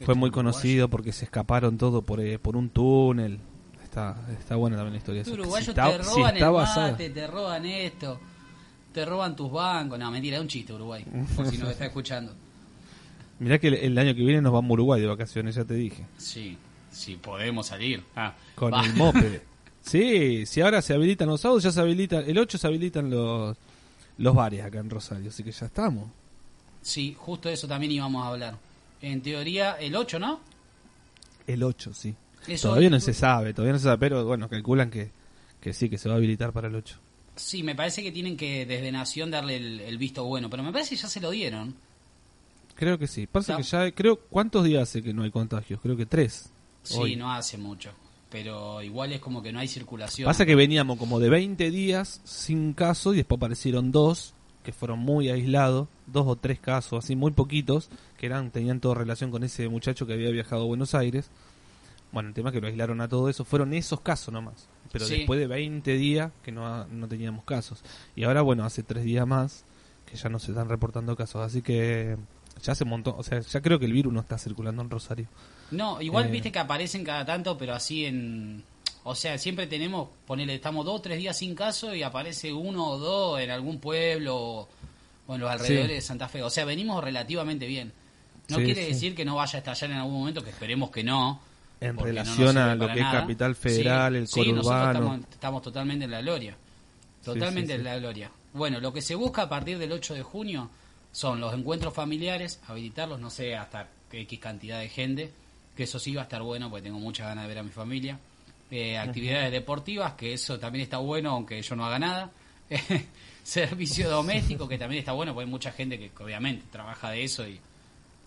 [0.01, 0.33] este muy uruguayo.
[0.33, 3.41] conocido porque se escaparon todo por, eh, por un túnel.
[3.83, 5.23] Está, está buena también la historia.
[5.23, 6.53] Este uruguayo Si está- te si roban está el
[6.93, 8.21] mate, te roban esto,
[8.93, 9.99] te roban tus bancos.
[9.99, 11.05] No, mentira, es un chiste Uruguay.
[11.37, 12.33] Por si nos está escuchando.
[13.39, 15.75] Mirá que el, el año que viene nos vamos a Uruguay de vacaciones, ya te
[15.75, 16.05] dije.
[16.19, 16.57] Sí,
[16.91, 18.03] sí, podemos salir.
[18.15, 18.85] Ah, Con va.
[18.85, 19.43] el mope.
[19.83, 23.57] Sí, si ahora se habilitan los sábados, ya se habilitan, el 8 se habilitan los,
[24.19, 26.09] los bares acá en Rosario, así que ya estamos.
[26.83, 28.59] Sí, justo eso también íbamos a hablar.
[29.01, 30.39] En teoría, el 8, ¿no?
[31.49, 32.15] El 8, sí.
[32.47, 35.11] Eso- todavía no se sabe, todavía no se sabe, pero bueno, calculan que,
[35.61, 36.97] que sí, que se va a habilitar para el 8.
[37.37, 40.73] Sí, me parece que tienen que desde Nación darle el, el visto bueno, pero me
[40.73, 41.75] parece que ya se lo dieron.
[42.75, 43.27] Creo que sí.
[43.27, 43.59] Pasa No.
[43.59, 45.81] que ya, creo, ¿cuántos días hace que no hay contagios?
[45.81, 46.51] Creo que tres.
[46.83, 47.17] Sí, Hoy.
[47.17, 47.91] no hace mucho.
[48.31, 50.27] Pero igual es como que no hay circulación.
[50.27, 55.01] Pasa que veníamos como de 20 días sin casos y después aparecieron dos que fueron
[55.01, 59.43] muy aislados, dos o tres casos, así muy poquitos, que eran tenían toda relación con
[59.43, 61.29] ese muchacho que había viajado a Buenos Aires.
[62.13, 64.69] Bueno, el tema es que lo aislaron a todo eso, fueron esos casos nomás.
[64.93, 65.19] Pero Sí.
[65.19, 67.83] después de 20 días que no, no teníamos casos.
[68.15, 69.65] Y ahora, bueno, hace tres días más
[70.07, 71.41] que ya no se están reportando casos.
[71.45, 72.17] Así que
[72.63, 74.91] ya hace un montón, o sea, ya creo que el virus no está circulando en
[74.91, 75.27] Rosario.
[75.71, 76.31] No, igual Eh.
[76.31, 78.63] viste que aparecen cada tanto, pero así en...
[79.05, 82.87] O sea, siempre tenemos, ponele, estamos dos o tres días sin caso y aparece uno
[82.91, 84.69] o dos en algún pueblo o,
[85.27, 85.95] o en los alrededores Sí.
[85.95, 86.43] de Santa Fe.
[86.43, 87.93] O sea, venimos relativamente bien.
[88.49, 88.89] No Sí, quiere sí.
[88.93, 91.41] decir que no vaya a estallar en algún momento, que esperemos que no.
[91.83, 93.07] En no relación a lo que es.
[93.07, 94.93] Capital Federal, Sí, el sí, conurbano.
[94.93, 96.57] estamos, estamos totalmente en la gloria.
[97.25, 98.31] Totalmente sí, en la gloria.
[98.53, 100.71] Bueno, lo que se busca a partir del 8 de junio
[101.13, 105.31] son los encuentros familiares, habilitarlos, no sé, hasta X cantidad de gente,
[105.77, 107.71] que eso sí va a estar bueno, porque tengo muchas ganas de ver a mi
[107.71, 108.19] familia.
[108.71, 112.31] Eh, actividades deportivas, que eso también está bueno, aunque yo no haga nada.
[113.43, 117.47] Servicio doméstico, que también está bueno, porque hay mucha gente que obviamente trabaja de eso
[117.47, 117.59] y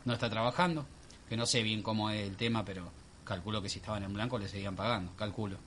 [0.05, 0.85] no está trabajando.
[1.29, 2.91] Que no sé bien cómo es el tema, pero
[3.25, 5.57] calculo que si estaban en blanco le seguían pagando, calculo.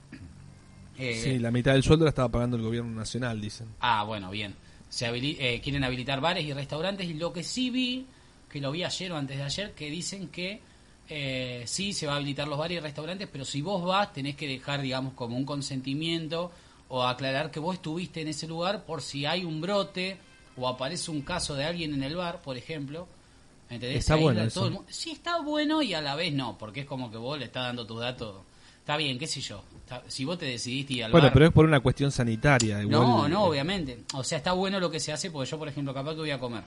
[0.98, 3.68] Eh, Sí, la mitad del sueldo la estaba pagando el gobierno nacional, dicen.
[3.80, 4.54] Ah, bueno, bien.
[4.88, 8.06] Se habili- eh, quieren habilitar bares y restaurantes y lo que sí vi,
[8.50, 10.60] que lo vi ayer o antes de ayer, que dicen que
[11.10, 14.34] eh, sí se va a habilitar los bares y restaurantes, pero si vos vas tenés
[14.36, 16.50] que dejar, digamos, como un consentimiento
[16.88, 20.16] o aclarar que vos estuviste en ese lugar por si hay un brote
[20.56, 23.06] o aparece un caso de alguien en el bar, por ejemplo.
[23.70, 23.98] ¿Entendés?
[23.98, 24.60] Está bueno eso.
[24.68, 27.38] todo el Sí, está bueno y a la vez no, porque es como que vos
[27.38, 28.36] le estás dando tus datos.
[28.80, 29.62] Está bien, qué sé yo.
[29.84, 31.32] Está- si vos te decidiste ir al Bueno, bar...
[31.34, 32.80] pero es por una cuestión sanitaria.
[32.82, 33.98] Igual, No, no, eh, obviamente.
[34.14, 36.30] O sea, está bueno lo que se hace porque yo, por ejemplo, capaz que voy
[36.30, 36.62] a comer.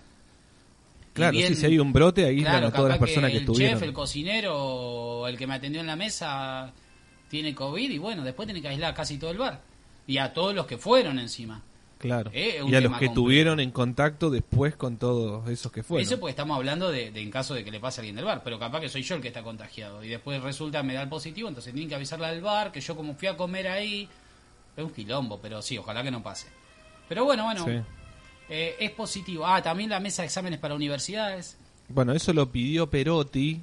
[1.14, 3.42] Claro, bien- sí, si hay un brote, ahí Claro, a todas las personas que, el
[3.44, 3.80] estuvieron.
[3.80, 6.72] chef, el cocinero el que me atendió en la mesa
[7.30, 9.60] tiene COVID y bueno, después tiene que aislar casi todo el bar.
[10.08, 11.62] Y a todos los que fueron encima.
[12.02, 12.30] Claro.
[12.34, 13.14] Eh, y a los que complejo.
[13.14, 16.06] tuvieron en contacto después con todos esos que fueron.
[16.06, 18.26] Eso porque estamos hablando de, de en caso de que le pase a alguien del
[18.26, 21.04] bar, pero capaz que soy yo el que está contagiado y después resulta me da
[21.04, 24.10] el positivo, entonces tienen que avisarle al bar que yo como fui a comer ahí,
[24.76, 26.48] es un quilombo, pero sí, ojalá que no pase.
[27.08, 27.72] Pero bueno, bueno, Sí.
[28.50, 29.46] eh, es positivo.
[29.46, 31.58] Ah, también la mesa de exámenes para universidades.
[31.90, 33.62] Bueno, eso lo pidió Perotti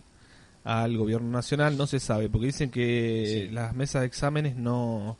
[0.64, 3.54] al gobierno nacional, no se sabe, porque dicen que Sí.
[3.54, 5.16] las mesas de exámenes no...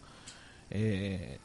[0.71, 1.39] Eh,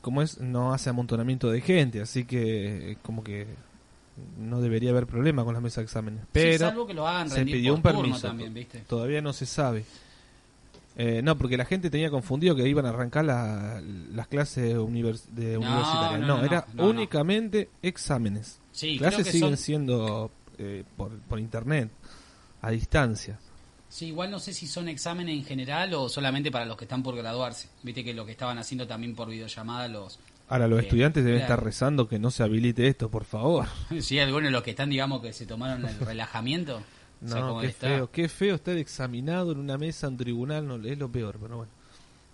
[0.00, 3.46] como es, no hace amontonamiento de gente, así que eh, como que
[4.38, 6.20] no debería haber problema con las mesas de exámenes.
[6.32, 8.26] Pero Sí, salvo que lo hagan se pidió un permiso.
[8.28, 8.80] también, ¿viste?
[8.80, 9.84] Todavía no se sabe.
[10.96, 13.80] Eh, no, porque la gente tenía confundido que iban a arrancar la-
[14.12, 16.26] las clases univers- de No, universitarias.
[16.26, 18.58] no, era no, únicamente exámenes.
[18.72, 21.88] Sí, clases siguen son- siendo eh, por, por internet,
[22.60, 23.38] a distancia.
[23.90, 27.02] Sí, igual no sé si son exámenes en general o solamente para los que están
[27.02, 27.68] por graduarse.
[27.82, 30.18] Viste que lo que estaban haciendo también por videollamada los...
[30.48, 31.52] Ahora, los Eh, estudiantes deben claro.
[31.54, 33.66] estar rezando que no se habilite esto, por favor.
[34.00, 36.82] Sí, algunos de los que están, digamos, que se tomaron el relajamiento.
[37.20, 37.86] No, qué está.
[37.88, 41.36] feo, qué feo estar examinado en una mesa, en un tribunal, no, es lo peor,
[41.40, 41.72] pero bueno.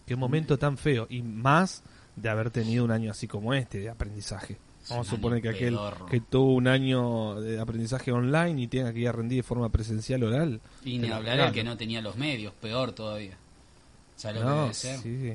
[0.07, 1.83] Qué momento tan feo, y más
[2.15, 4.59] de haber tenido un año así como este de aprendizaje.
[4.91, 6.07] Vamos a suponer que aquel pedorro.
[6.07, 9.69] que tuvo un año de aprendizaje online y tenga que ir a rendir de forma
[9.69, 10.61] presencial oral.
[10.85, 11.55] Y ni la hablar el regalo.
[11.55, 13.37] que no tenía los medios, peor todavía.
[14.17, 14.99] ¿Sabes lo que No, debe ser?
[15.01, 15.33] sí.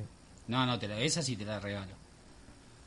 [0.48, 1.92] No, no, te la, esa sí te la regalo.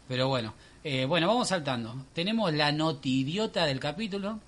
[0.09, 1.95] Pero bueno, eh, bueno, vamos saltando.
[2.13, 4.39] Tenemos la notidiota del capítulo.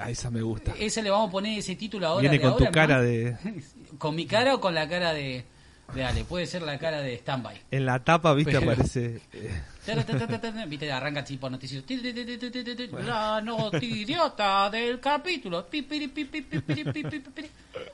[0.00, 0.74] A esa me gusta.
[0.78, 2.22] Ese le vamos a poner ese título ahora.
[2.22, 3.02] Viene de con tu ahora, cara ¿no?
[3.02, 3.36] de...
[3.98, 5.44] ¿Con mi cara o con la cara de,
[5.94, 6.24] de Ale?
[6.24, 7.54] Puede ser la cara de Standby.
[7.70, 9.20] En la tapa, viste, Pero- aparece...
[9.32, 9.62] eh,
[10.66, 11.84] Viste, arranca tipo noticiero.
[13.06, 15.64] La notidiota del capítulo.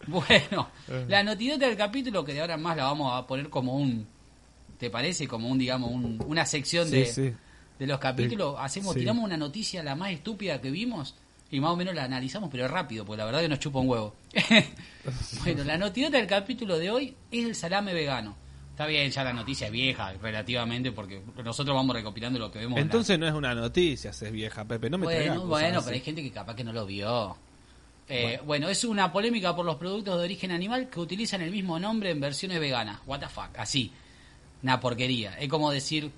[0.07, 0.69] Bueno,
[1.09, 4.07] la notidiota del capítulo que de ahora en más la vamos a poner como un.
[4.79, 5.29] ¿Te parece?
[5.29, 7.33] Como un, digamos, un- una sección sí, de, sí.
[7.79, 8.57] de los capítulos.
[8.59, 9.01] Hacemos, sí.
[9.01, 11.15] tiramos una noticia la más estúpida que vimos
[11.53, 13.89] y más o menos la analizamos, pero rápido, porque la verdad que nos chupa un
[13.89, 14.17] huevo.
[15.45, 18.35] bueno, la notidiota del capítulo de hoy es el salame vegano.
[18.71, 22.79] Está bien, ya la noticia es vieja relativamente porque nosotros vamos recopilando lo que vemos.
[22.79, 24.89] en la- Entonces no es una noticia, es vieja, Pepe.
[24.89, 25.85] No me bueno, bueno, así.
[25.85, 27.37] pero hay gente que capaz que no lo vio.
[28.09, 28.69] Eh, bueno.
[28.69, 32.21] es una polémica por los productos de origen animal que utilizan el mismo nombre en
[32.21, 32.99] versiones veganas.
[33.07, 33.93] What the fuck, así.
[34.63, 35.39] Una porquería.
[35.39, 36.11] Es como decir,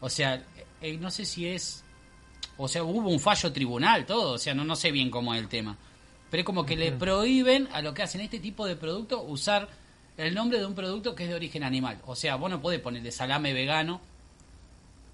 [0.00, 0.42] o sea,
[0.82, 1.81] eh, no sé si es,
[2.64, 5.40] o sea, hubo un fallo tribunal, todo, o sea, no, no sé bien cómo es
[5.40, 5.76] el tema.
[6.30, 9.68] Pero es como que le prohíben a lo que hacen este tipo de producto usar
[10.16, 11.98] el nombre de un producto que es de origen animal.
[12.06, 14.00] O sea, vos no podés ponerle salame vegano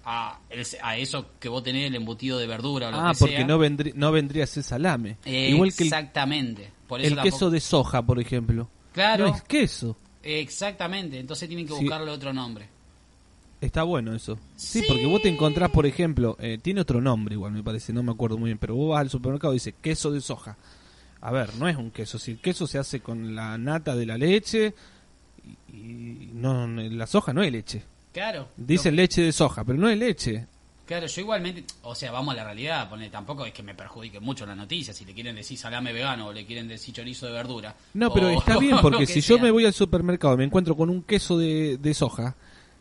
[0.05, 3.19] a, el- a eso que vos tenés el embutido de verdura o lo Ah, que
[3.19, 3.45] porque sea.
[3.47, 5.17] no, vendrí, no vendría a ser salame.
[5.25, 6.71] Igual que el, Exactamente.
[6.87, 8.69] Por eso el queso de soja, por ejemplo.
[8.93, 9.27] Claro.
[9.27, 9.95] No es queso.
[10.23, 11.19] Exactamente.
[11.19, 11.81] Entonces tienen que Sí.
[11.81, 12.67] buscarle otro nombre.
[13.61, 14.37] Está bueno eso.
[14.55, 14.85] Sí, Sí.
[14.87, 18.11] porque vos te encontrás, por ejemplo, eh, tiene otro nombre igual, me parece, no me
[18.11, 20.55] acuerdo muy bien, pero vos vas al supermercado y dice queso de soja.
[21.21, 24.05] A ver, no es un queso, si el queso se hace con la nata de
[24.05, 24.73] la leche
[25.73, 27.83] y, y no la soja no es leche.
[28.13, 28.47] Claro.
[28.55, 30.47] Dice Lo- leche de soja, pero no es leche.
[30.85, 34.19] Claro, yo igualmente, o sea, vamos a la realidad, pone, tampoco es que me perjudique
[34.19, 37.33] mucho la noticia, si le quieren decir salame vegano o le quieren decir chorizo de
[37.33, 37.75] verdura.
[37.93, 40.75] No, pero o- está bien, porque si yo me voy al supermercado y me encuentro
[40.75, 42.35] con un queso de, de soja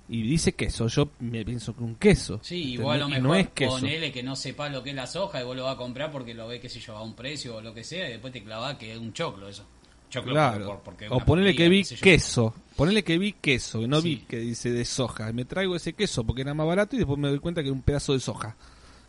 [0.08, 2.40] y dice queso, yo me pienso que un queso.
[2.42, 3.72] Sí, igual a lo Y mejor no es queso.
[3.72, 6.10] ponele que no sepa lo que es la soja y vos lo vas a comprar
[6.10, 8.32] porque lo ve, qué sé yo, a un precio o lo que sea y después
[8.32, 9.64] te clavás que es un choclo eso.
[10.10, 10.64] Choclo Claro.
[10.66, 12.54] por- porque o ponele que vi queso.
[12.76, 15.30] Ponele que vi queso, no vi que dice de soja.
[15.34, 17.74] Me traigo ese queso porque era más barato y después me doy cuenta que era
[17.74, 18.56] un pedazo de soja.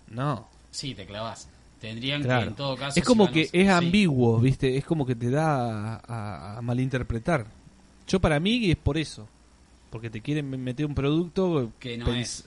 [0.09, 1.47] No, Sí, te clavás.
[1.79, 2.47] Tendrían que claro.
[2.49, 2.99] en todo caso...
[2.99, 3.67] es como que es sí.
[3.67, 4.75] ambiguo, ¿viste?
[4.75, 7.47] Es como que te da a, a- a malinterpretar.
[8.05, 9.27] Yo para mí es por eso.
[9.89, 12.45] Porque te quieren meter un producto Que no es.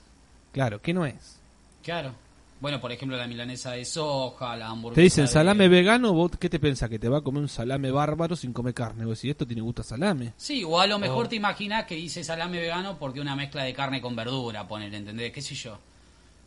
[0.51, 1.39] Claro, que no es.
[1.83, 2.13] Claro.
[2.61, 6.31] Bueno, por ejemplo, la milanesa de soja, la hamburguesa Te dicen de- salame vegano, ¿vos
[6.39, 6.89] qué te pensás?
[6.89, 9.03] Que te va a comer un salame bárbaro sin comer carne.
[9.03, 10.31] Vos decís, esto tiene gusto a salame.
[10.37, 11.29] Sí, o a lo mejor Oh.
[11.29, 15.33] te imaginas que dice salame vegano porque una mezcla de carne con verdura, poner, ¿entendés?
[15.33, 15.77] ¿Qué sé yo?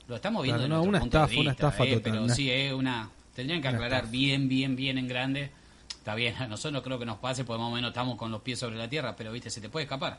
[0.09, 2.35] Lo estamos viendo Claro, no, una punto de estafa, una estafa eh, total, Pero una-
[2.35, 3.11] sí, es una...
[3.35, 4.11] Tendrían que aclarar estafa.
[4.13, 5.51] bien, bien, bien en grande.
[5.91, 8.31] Está bien, a nosotros no creo que nos pase porque más o menos estamos con
[8.31, 10.19] los pies sobre la tierra, pero, viste, se te puede escapar.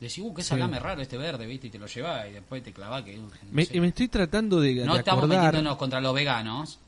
[0.00, 0.48] Decís, uh, qué Sí.
[0.48, 3.16] salame raro este verde, viste, y te lo llevas y después te clavas que...
[3.18, 5.44] no Me, me estoy tratando de, No de estamos acordar.
[5.44, 6.78] metiéndonos contra los veganos.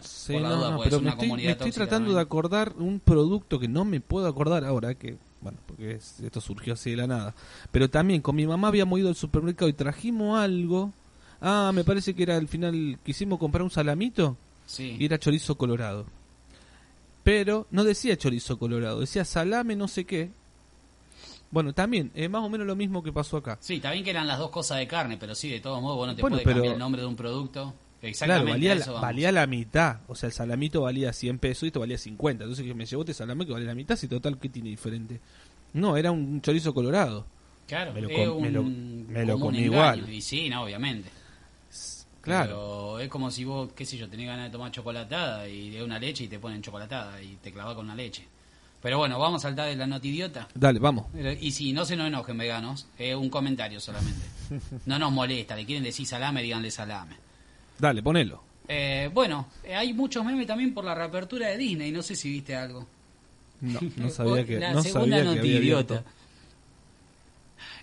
[0.00, 2.14] Sí, por la no, duda, no, pero es me estoy, comunidad me estoy tratando también.
[2.16, 6.40] de acordar un producto que no me puedo acordar ahora, que bueno, porque es- esto
[6.40, 7.34] surgió así de la nada.
[7.72, 10.92] Pero también con mi mamá habíamos ido al supermercado y trajimos algo.
[11.40, 14.96] Ah, me parece que era al final, quisimos comprar un salamito Sí.
[14.98, 16.06] y era chorizo colorado.
[17.24, 20.30] Pero no decía chorizo colorado, decía salame no sé qué.
[21.50, 23.56] Bueno, también, es más o menos lo mismo que pasó acá.
[23.60, 25.96] Sí, está bien que eran las dos cosas de carne, pero sí, de todos modos,
[25.96, 27.62] vos no te Bueno, puedes pero- cambiar el nombre de un producto.
[27.62, 29.02] Claro, Exactamente valía, a la- eso vamos.
[29.02, 30.00] valía la mitad.
[30.06, 32.44] O sea, el salamito valía 100 pesos y esto valía 50.
[32.44, 33.96] Entonces que me llevó este salame que vale la mitad.
[33.96, 35.20] Si total, ¿qué tiene diferente?
[35.72, 37.26] No, era un chorizo colorado.
[37.66, 40.12] Claro, Me lo es com- me lo- un- me lo como un comí engaño, igual.
[40.14, 41.08] Y sí, no, obviamente.
[42.20, 42.46] Claro.
[42.46, 45.82] Pero es como si vos, qué sé yo, tenés ganas de tomar chocolatada y de
[45.82, 48.26] una leche y te ponen chocolatada y te clavas con una leche.
[48.86, 50.46] Pero bueno, vamos a saltar de la notidiota.
[50.54, 51.06] Dale, vamos.
[51.40, 54.24] Y si no se nos enojen veganos, es un comentario solamente.
[54.86, 57.16] No nos molesta, le quieren decir salame, díganle salame.
[57.80, 58.44] Dale, ponelo.
[58.68, 62.30] Eh, bueno, eh, hay muchos memes también por la reapertura de Disney, no sé si
[62.30, 62.86] viste algo.
[63.60, 66.04] No, no sabía que, La no segunda notidiota.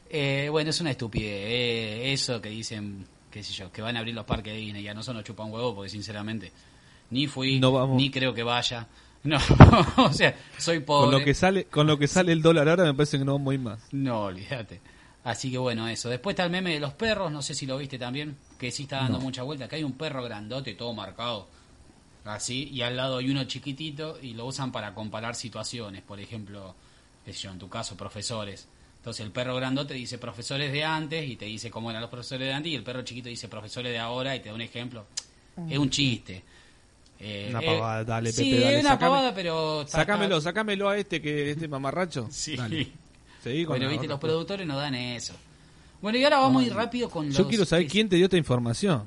[0.10, 1.28] Eh, bueno, es una estupidez.
[1.50, 4.84] eh, eso que dicen, qué sé yo, que van a abrir los parques de Disney.
[4.84, 6.54] Ya no son los chupan huevo, porque sinceramente
[7.10, 7.98] ni fui, No vamos.
[7.98, 8.88] ni creo que vaya.
[9.24, 9.38] No,
[9.98, 11.12] o sea, soy pobre.
[11.12, 13.34] Con lo que sale, con lo que sale el dólar ahora me parece que no
[13.34, 13.80] vamos a ir más.
[13.92, 14.82] No, olvídate.
[15.24, 16.10] Así que bueno, eso.
[16.10, 18.84] Después está el meme de los perros, no sé si lo viste también, que sí
[18.84, 19.66] está dando mucha vuelta.
[19.66, 21.48] Acá hay un perro grandote, todo marcado.
[22.26, 26.02] Así, y al lado hay uno chiquitito y lo usan para comparar situaciones.
[26.02, 26.76] Por ejemplo,
[27.24, 28.68] qué sé yo, en tu caso, profesores.
[28.98, 32.48] Entonces el perro grandote dice profesores de antes y te dice cómo eran los profesores
[32.48, 35.06] de antes y el perro chiquito dice profesores de ahora y te da un ejemplo.
[35.70, 36.44] Es un chiste.
[37.26, 39.82] Eh, Una eh, pavada, dale, sí, Pepe, dale, es una sacame- pavada, pero...
[39.84, 42.28] está- sácamelo a este que este mamarracho.
[42.32, 42.58] Sí.
[42.58, 42.92] Dale.
[43.42, 45.34] Seguí con Bueno, la viste, otra los productores nos dan eso.
[46.02, 47.38] Bueno, y ahora vamos a ir rápido con los...
[47.38, 49.04] Yo quiero saber quién te dio esta información,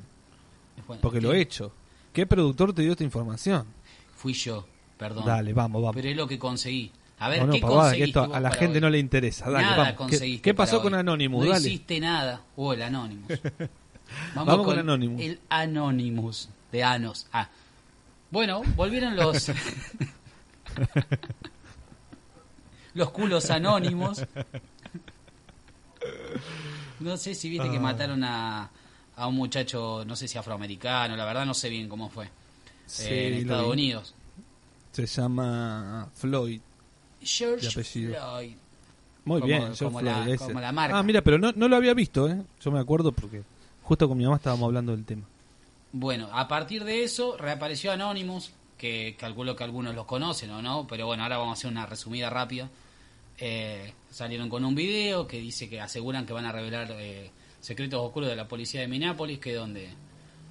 [0.86, 1.72] Bueno, porque lo he hecho.
[2.12, 3.66] ¿Qué productor te dio esta información?
[4.16, 5.26] Fui yo, perdón.
[5.26, 5.94] Dale, vamos, vamos.
[5.96, 6.90] Pero es lo que conseguí.
[7.18, 8.80] A ver, No, no, ¿qué pavada, que esto a la gente hoy?
[8.82, 9.50] no le interesa.
[9.50, 9.90] Dale, nada vamos.
[9.92, 10.94] ¿Qué- conseguiste ¿Qué, pasó con.
[10.94, 11.44] Anonymous?
[11.46, 11.68] No Dale.
[11.68, 12.42] hiciste nada.
[12.56, 13.28] O el Anonymous.
[14.34, 15.20] Vamos, Vamos con Anonymous.
[15.22, 17.26] El Anonymous de Anos.
[17.32, 17.48] Ah.
[18.30, 19.50] Bueno, volvieron los...
[22.94, 24.24] los culos anónimos.
[27.00, 27.80] No sé si viste que Ah.
[27.80, 28.70] mataron a,
[29.16, 32.28] a un muchacho, no sé si afroamericano, la verdad no sé bien cómo fue.
[32.86, 33.68] Sí, eh, en Estados.
[33.72, 34.14] Unidos.
[34.92, 36.60] Se llama Floyd.
[37.20, 37.68] George.
[37.82, 38.54] Floyd.
[39.24, 40.98] Muy Como- bien, George como Floyd, la- como la marca.
[40.98, 42.40] Ah, mira, pero no, no lo había visto, ¿eh?
[42.60, 43.42] Yo me acuerdo porque
[43.82, 45.24] justo con mi mamá estábamos hablando del tema.
[45.92, 50.86] Bueno, a partir de eso reapareció Anonymous, que calculo que algunos los conocen o no,
[50.86, 52.68] pero bueno, ahora vamos a hacer una resumida rápida.
[53.38, 58.00] Eh, salieron con un video que dice que aseguran que van a revelar eh, secretos
[58.00, 59.90] oscuros de la policía de Minneapolis, que es donde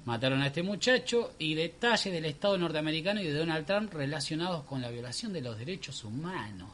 [0.04, 4.80] mataron a este muchacho, y detalles del Estado norteamericano y de Donald Trump relacionados con
[4.82, 6.70] la violación de los derechos humanos.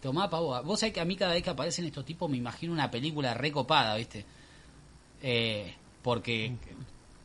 [0.00, 0.62] Tomá pavo.
[0.62, 3.34] Vos sabés que a mí cada vez que aparecen estos tipos me imagino una película
[3.34, 4.24] recopada, ¿viste?
[5.22, 6.56] Eh, porque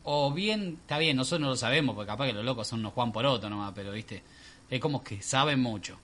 [0.08, 2.92] o bien, está bien, nosotros no lo sabemos, porque capaz que los locos son unos
[2.92, 4.22] Juan Poroto nomás, pero viste,
[4.70, 5.98] es como que saben mucho.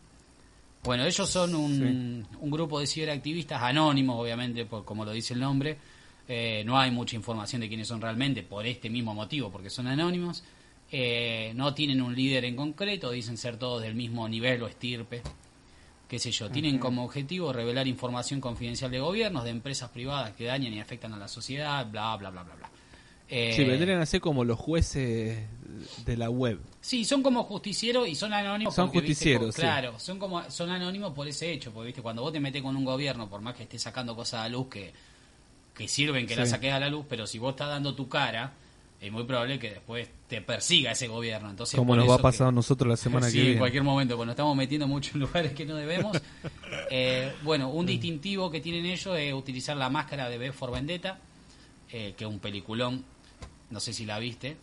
[0.82, 5.40] Bueno, ellos son un, un grupo de ciberactivistas anónimos, obviamente, por, como lo dice el
[5.40, 5.78] nombre.
[6.26, 9.86] Eh, no hay mucha información de quiénes son realmente por este mismo motivo, porque son
[9.86, 10.42] anónimos.
[10.90, 15.22] Eh, no tienen un líder en concreto, dicen ser todos del mismo nivel o estirpe.
[16.08, 20.44] Qué sé yo, tienen como objetivo revelar información confidencial de gobiernos, de empresas privadas que
[20.44, 22.70] dañan y afectan a la sociedad, bla, bla, bla, bla, bla.
[23.34, 25.38] Eh, Sí, vendrían a ser como los jueces
[26.04, 26.60] de la web.
[26.82, 28.74] Sí, son como justicieros y son anónimos.
[28.74, 29.62] Son justicieros, sí.
[29.62, 32.76] Claro, son como son anónimos por ese hecho, porque viste cuando vos te metes con
[32.76, 34.92] un gobierno, por más que estés sacando cosas a la luz que,
[35.74, 36.50] que sirven que la Sí.
[36.50, 38.52] saques a la luz, pero si vos estás dando tu cara,
[39.00, 41.48] es muy probable que después te persiga ese gobierno.
[41.50, 43.52] Entonces, como nos va a pasar a nosotros la semana sí, que viene.
[43.54, 46.16] en cualquier momento, cuando estamos metiendo mucho en lugares que no debemos.
[46.94, 51.18] Eh, bueno, un distintivo que tienen ellos es utilizar la máscara de B for Vendetta,
[51.90, 53.02] eh, que es un peliculón.
[53.72, 54.56] No sé si la viste.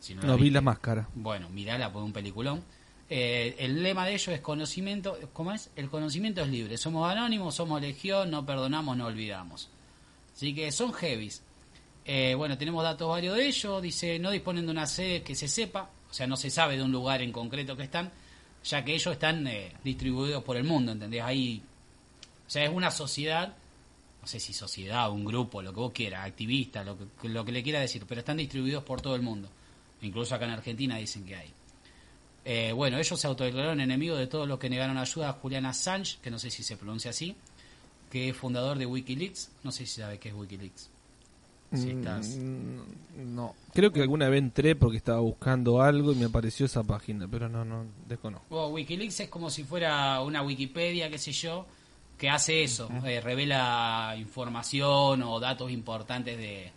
[0.00, 1.08] Si no, la No vi viste, la máscara.
[1.14, 2.62] bueno, mirala por un peliculón.
[3.08, 5.70] Eh, el lema de ellos es conocimiento, ¿cómo es?
[5.76, 6.76] El conocimiento es libre.
[6.76, 9.70] Somos anónimos, somos legión, no perdonamos, no olvidamos.
[10.34, 11.42] Así que son heavies.
[12.04, 13.80] Eh, bueno, tenemos datos varios de ellos.
[13.80, 16.82] Dice, no disponen de una sede que se sepa, o sea, no se sabe de
[16.82, 18.10] un lugar en concreto que están,
[18.64, 21.22] ya que ellos están eh, distribuidos por el mundo, ¿entendés?
[21.22, 21.62] Ahí,
[22.46, 23.54] o sea, es una sociedad,
[24.26, 27.52] no sé si sociedad, un grupo, lo que vos quieras, activista, lo que, lo que
[27.52, 29.48] le quiera decir, pero están distribuidos por todo el mundo.
[30.02, 31.52] Incluso acá en Argentina dicen que hay.
[32.44, 36.18] Eh, bueno, ellos se autodeclararon enemigos de todos los que negaron ayuda a Julian Assange,
[36.20, 37.36] que no sé si se pronuncia así,
[38.10, 39.52] que es fundador de Wikileaks.
[39.62, 40.90] No sé si sabe qué es Wikileaks.
[41.72, 42.36] Si estás...
[42.36, 43.54] Mm, No.
[43.74, 47.48] Creo que alguna vez entré porque estaba buscando algo y me apareció esa página, pero
[47.48, 48.70] no, no, desconozco.
[48.70, 51.64] Wikileaks es como si fuera una Wikipedia, qué sé yo,
[52.18, 56.70] que hace eso, eh, revela información o datos importantes de,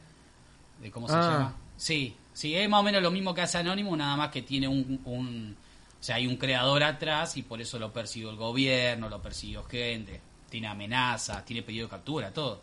[0.81, 1.21] de ¿cómo se Ah.
[1.21, 1.55] llama?
[1.77, 4.67] Sí, sí, es más o menos lo mismo que hace Anónimo, nada más que tiene
[4.67, 5.55] un, un-
[5.99, 9.63] o sea, hay un creador atrás y por eso lo persiguió el gobierno, lo persiguió
[9.63, 10.19] gente,
[10.49, 12.61] tiene amenazas, tiene pedido de captura, todo.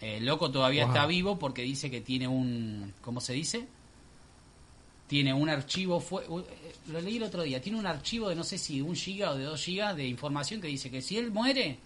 [0.00, 0.94] El loco todavía Wow.
[0.94, 3.66] está vivo porque dice que tiene un, ¿cómo se dice?
[5.08, 8.44] Tiene un archivo, fue, eh, lo leí el otro día, tiene un archivo de no
[8.44, 11.32] sé si un giga o de dos gigas de información que dice que si él
[11.32, 11.78] muere,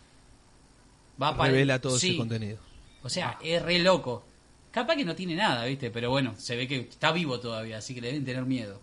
[1.22, 2.58] va a Revela todo Sí, ese contenido.
[3.02, 4.24] O sea, es re loco.
[4.70, 5.90] Capaz que no tiene nada, ¿viste?
[5.90, 8.80] Pero bueno, se ve que está vivo todavía, así que le deben tener miedo.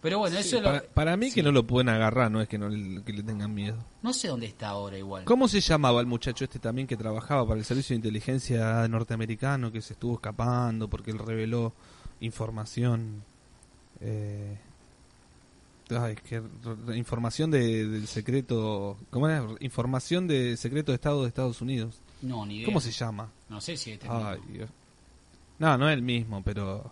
[0.00, 1.36] Pero bueno, eso es lo- para, para mí sí.
[1.36, 3.76] que no lo pueden agarrar, no es que no le, que le tengan miedo.
[4.02, 5.24] No sé dónde está ahora igual.
[5.24, 9.72] ¿Cómo se llamaba el muchacho este también que trabajaba para el servicio de inteligencia norteamericano
[9.72, 11.72] que se estuvo escapando porque él reveló
[12.24, 13.22] información?
[14.00, 14.58] Eh,
[15.90, 16.42] ay, que
[16.94, 18.96] información de, del secreto.
[19.10, 19.46] ¿Cómo era?
[19.60, 22.00] Información de secreto de Estado de Estados Unidos.
[22.22, 22.66] No, ni idea.
[22.66, 23.30] ¿Cómo se llama?
[23.48, 24.54] No sé si este es Ay, mismo.
[24.54, 24.70] Dios.
[25.58, 26.90] No, no es el mismo, pero.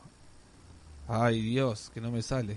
[1.09, 2.57] Ay, Dios, que no me sale.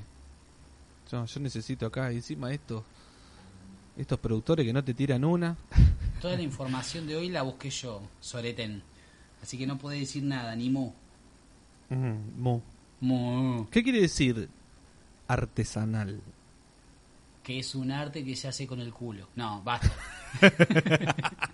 [1.12, 2.84] Yo, yo necesito acá, y encima estos,
[3.98, 5.56] estos productores que no te tiran una.
[6.22, 8.84] Toda la información de hoy la busqué yo, Soreten.
[9.42, 10.92] Así que no podés decir nada, ni mu.
[11.90, 12.62] Mm, mu.
[13.02, 13.68] Mu.
[13.70, 14.50] ¿Qué quiere decir
[15.28, 16.22] artesanal?
[17.44, 19.28] Que es un arte que se hace con el culo.
[19.36, 19.92] No, basta.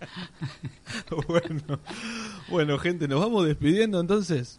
[1.28, 1.80] bueno,
[2.48, 4.58] bueno, gente, nos vamos despidiendo entonces.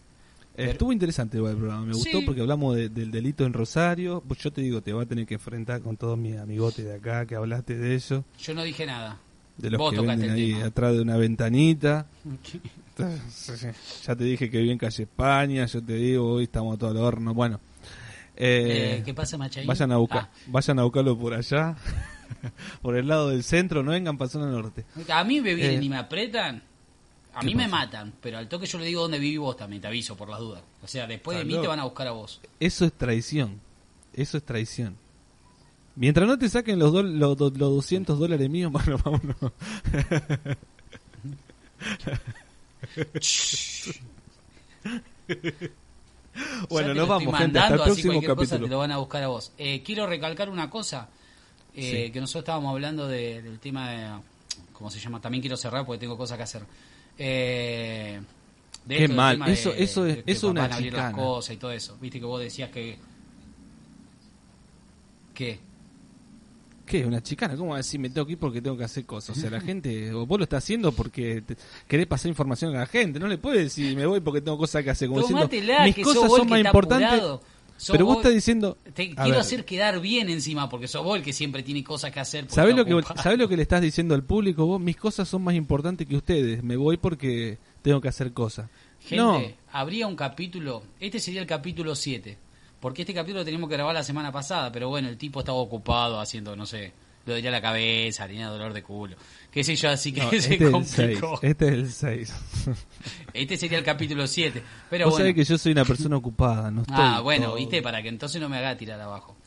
[0.56, 2.26] Pero- estuvo interesante el programa, me gustó Sí.
[2.26, 4.22] porque hablamos de- del delito en Rosario.
[4.28, 6.96] Pues yo te digo, te va a tener que enfrentar con todos mis amigotes de
[6.96, 9.18] acá que hablaste de eso, Yo no dije nada.
[9.58, 10.66] De los Vos que venden ahí tema.
[10.66, 12.08] atrás de una ventanita.
[14.06, 16.92] Ya te dije que viví en calle España, yo te digo, hoy estamos a todo
[16.92, 17.34] el horno.
[17.34, 17.60] Bueno,
[18.36, 19.68] eh, Eh, ¿Qué pasa, Machaín?
[19.68, 21.76] vayan a buscar, Ah, vayan a buscarlo por allá,
[22.82, 24.86] por el lado del centro, no vengan para zona norte.
[25.10, 26.64] a mí me vienen Eh, y me apretan.
[27.34, 29.82] A ¿qué mí me matan, pero al toque yo le digo dónde viví vos también,
[29.82, 30.62] te aviso por las dudas.
[30.84, 32.42] O sea, después de mí te van a buscar a vos.
[32.60, 33.60] Eso es traición.
[34.14, 34.98] Eso es traición.
[35.96, 39.36] Mientras no te saquen los, do- los, los 200 dólares míos, bueno, vámonos.
[46.70, 47.60] bueno, nos lo vamos, gente.
[47.60, 48.68] Hasta el mandando, así próximo cualquier cosa capítulo.
[48.68, 49.52] te lo van a buscar a vos.
[49.58, 51.10] Eh, quiero recalcar una cosa,
[51.76, 52.12] eh, Sí.
[52.12, 54.10] que nosotros estábamos hablando de- del tema de...
[54.74, 55.20] ¿Cómo se llama?
[55.22, 56.64] También quiero cerrar porque tengo cosas que hacer.
[57.18, 58.20] Eh,
[58.86, 60.72] de Qué esto, mal, tema de- eso- eso es- de que eso es una van
[60.72, 61.24] a abrir las chicana.
[61.24, 61.98] cosas y todo eso.
[62.00, 62.98] Viste que vos decías que...
[65.34, 65.60] ¿Qué?
[66.92, 67.06] ¿Qué?
[67.06, 67.56] ¿Una chicana?
[67.56, 69.38] ¿Cómo decir me tengo que ir porque tengo que hacer cosas?
[69.38, 71.56] O sea, la gente, o vos lo estás haciendo porque te-
[71.88, 73.20] querés pasar información a la gente.
[73.20, 75.08] No le puedes decir me voy porque tengo cosas que hacer.
[75.08, 75.48] Como diciendo,
[75.86, 77.08] mis que cosas son más importantes.
[77.08, 77.42] apurado.
[77.88, 78.78] Pero vos vos- estás diciendo.
[78.94, 81.84] Te a quiero ver, hacer quedar bien encima, porque sos vos el que siempre tiene
[81.84, 82.42] cosas que hacer.
[82.44, 83.02] porque ¿Sabés lo, que.
[83.22, 84.68] ¿Sabés lo que le estás diciendo al público?
[84.68, 86.62] Vos, mis cosas son más importantes que ustedes.
[86.62, 88.70] Me voy porque tengo que hacer cosas.
[89.00, 92.38] Gente, no, habría un capítulo, este sería el capítulo 7,
[92.82, 95.58] porque este capítulo lo teníamos que grabar la semana pasada, pero bueno, el tipo estaba
[95.60, 96.92] ocupado haciendo, no sé,
[97.26, 99.16] lo diría la cabeza, tenía dolor de culo,
[99.52, 101.20] qué sé yo, así que no, se este es el 6.
[101.20, 101.40] complicó.
[101.44, 102.34] Este es el 6.
[103.34, 105.24] Este sería el capítulo 7, pero Vos bueno.
[105.24, 106.70] sabés que yo soy una persona ocupada.
[106.70, 109.38] No estoy ah, bueno, todo- viste, para que entonces no me haga tirar abajo.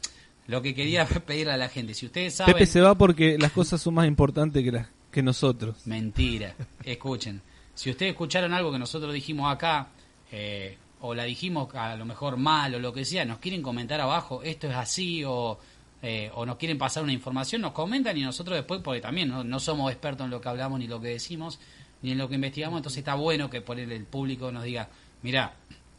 [0.47, 2.55] Lo que quería pedirle a la gente, si ustedes saben...
[2.55, 5.87] Pepe se va porque las cosas son más importantes que, las, que nosotros.
[5.87, 6.55] Mentira.
[6.83, 7.43] Escuchen.
[7.75, 9.89] Si ustedes escucharon algo que nosotros dijimos acá,
[10.33, 14.01] eh, o la dijimos a lo mejor mal o lo que sea, nos quieren comentar
[14.01, 15.59] abajo, esto es así, o,
[16.03, 19.45] eh, o nos quieren pasar una información, nos comentan y nosotros después, porque también no,
[19.45, 21.59] no somos expertos en lo que hablamos ni lo que decimos,
[22.03, 24.89] ni en lo que investigamos, entonces está bueno que por el, público nos diga,
[25.23, 25.55] mira,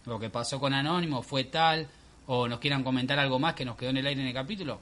[0.05, 1.87] lo que pasó con Anónimo fue tal,
[2.27, 4.79] o nos quieran comentar algo más que nos quedó en el aire en el capítulo,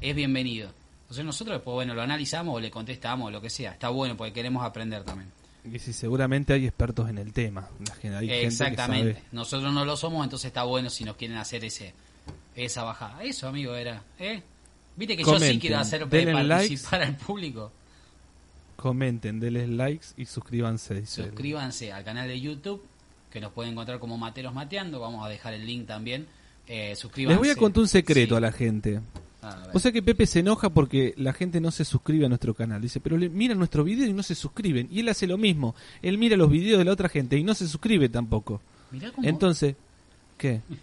[0.00, 0.70] es bienvenido.
[1.02, 3.72] Entonces nosotros después, bueno, lo analizamos o le contestamos o lo que sea.
[3.72, 5.30] Está bueno porque queremos aprender también.
[5.72, 7.68] Y si seguramente hay expertos en el tema.
[7.80, 9.12] Hay gente que Exactamente.
[9.14, 9.24] sabe.
[9.32, 11.94] Nosotros no lo somos, entonces está bueno si nos quieren hacer ese
[12.54, 13.22] esa bajada.
[13.22, 14.02] Eso, amigo, era.
[14.18, 14.42] ¿eh?
[14.96, 17.70] Viste que yo sí quiero hacer participar al público.
[18.76, 21.04] Comenten, denles likes y suscríbanse.
[21.06, 22.84] Suscríbanse al canal de YouTube,
[23.30, 25.00] que nos pueden encontrar como Materos Mateando.
[25.00, 26.26] Vamos a dejar el link también.
[26.66, 27.34] Eh, suscríbanse.
[27.34, 28.36] Les voy a contar un secreto Sí.
[28.36, 29.00] a la gente.
[29.42, 29.70] A ver.
[29.72, 32.80] O sea que Pepe se enoja porque la gente no se suscribe a nuestro canal.
[32.82, 34.88] Dice, pero le, miran nuestro video y no se suscriben.
[34.90, 35.74] Y él hace lo mismo.
[36.02, 38.60] Él mira los videos de la otra gente y no se suscribe tampoco.
[38.90, 39.76] Mirá cómo- Entonces,
[40.36, 40.60] ¿qué?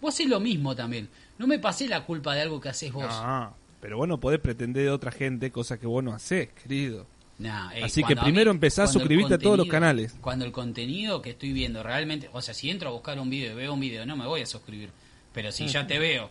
[0.00, 1.08] Vos haces lo mismo también.
[1.38, 3.04] No me pasé la culpa de algo que haces vos.
[3.06, 7.06] No, pero vos no podés pretender de otra gente cosas que vos no hacés, querido.
[7.38, 10.14] Nah, eh, Así que primero mí- empezá a suscribirte a todos los canales.
[10.20, 13.52] Cuando el contenido que estoy viendo realmente, o sea, si entro a buscar un video
[13.52, 14.90] y veo un video, no me voy a suscribir.
[15.32, 16.30] Pero si ya te veo,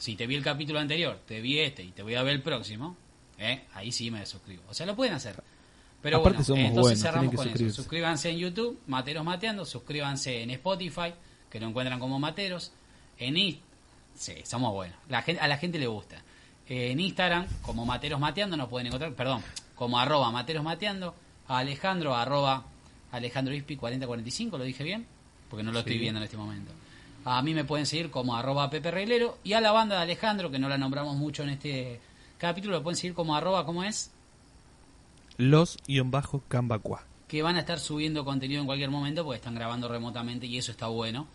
[0.00, 2.42] si te vi el capítulo anterior, te vi este y te voy a ver el
[2.42, 2.96] próximo,
[3.38, 4.62] eh, ahí sí me suscribo.
[4.70, 5.42] O sea, lo pueden hacer.
[6.00, 7.76] Pero Aparte bueno, somos entonces buenos, cerramos con eso.
[7.82, 11.12] Suscríbanse en YouTube, Materos Mateando, suscríbanse en Spotify,
[11.50, 12.72] que lo encuentran como Materos,
[13.18, 13.68] en Instagram,
[14.14, 16.22] sí, somos buenos, la gente, a la gente le gusta.
[16.66, 19.42] En Instagram, como Materos Mateando, nos pueden encontrar, perdón,
[19.74, 21.14] como arroba Materos Mateando,
[21.46, 22.64] a Alejandro, arroba
[23.12, 25.06] Alejandro Ispi 4045, ¿lo dije bien?
[25.50, 26.72] Porque no lo estoy viendo en este momento.
[27.24, 30.50] A mí me pueden seguir como arroba Pepe Reglero y a la banda de Alejandro,
[30.50, 32.00] que no la nombramos mucho en este
[32.38, 34.10] capítulo, lo pueden seguir como arroba, ¿cómo es?
[35.36, 37.04] Los-Cambacuá.
[37.28, 40.72] que van a estar subiendo contenido en cualquier momento porque están grabando remotamente y eso
[40.72, 41.26] está bueno.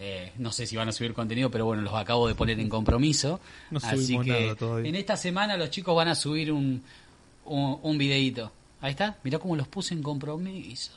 [0.00, 2.68] Eh, no sé si van a subir contenido, pero bueno, los acabo de poner en
[2.68, 3.40] compromiso.
[3.70, 4.88] No Así que nada todavía.
[4.88, 6.82] en esta semana los chicos van a subir un,
[7.44, 8.52] un, un videíto.
[8.80, 10.92] Ahí está, mirá cómo los puse en compromiso.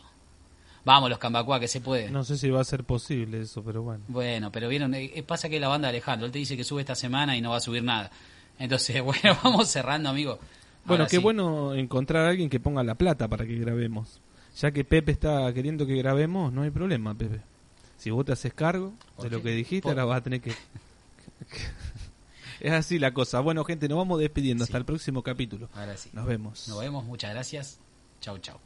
[0.84, 2.10] Vamos los Cambacuá, que se puede.
[2.10, 4.04] No sé si va a ser posible eso, pero bueno.
[4.08, 6.64] Bueno, pero vieron, Eh, eh, pasa que la banda de Alejandro, él te dice que
[6.64, 8.10] sube esta semana y no va a subir nada.
[8.58, 10.40] Entonces, bueno, vamos cerrando, amigo.
[10.86, 11.22] Bueno, Ahora qué sí.
[11.22, 14.20] bueno encontrar a alguien que ponga la plata para que grabemos.
[14.58, 17.42] Ya que Pepe está queriendo que grabemos, no hay problema, Pepe.
[17.98, 20.42] Si vos te haces cargo de ¿Por lo que dijiste, Por- ahora vas a tener
[20.42, 20.52] que...
[22.60, 23.40] es así la cosa.
[23.42, 24.66] Bueno, gente, nos vamos despidiendo.
[24.66, 24.70] Sí.
[24.70, 25.70] Hasta el próximo capítulo.
[25.76, 26.10] Ahora sí.
[26.14, 26.68] Nos vemos.
[26.68, 27.80] Nos vemos, muchas gracias.
[28.20, 28.58] Chau, chau.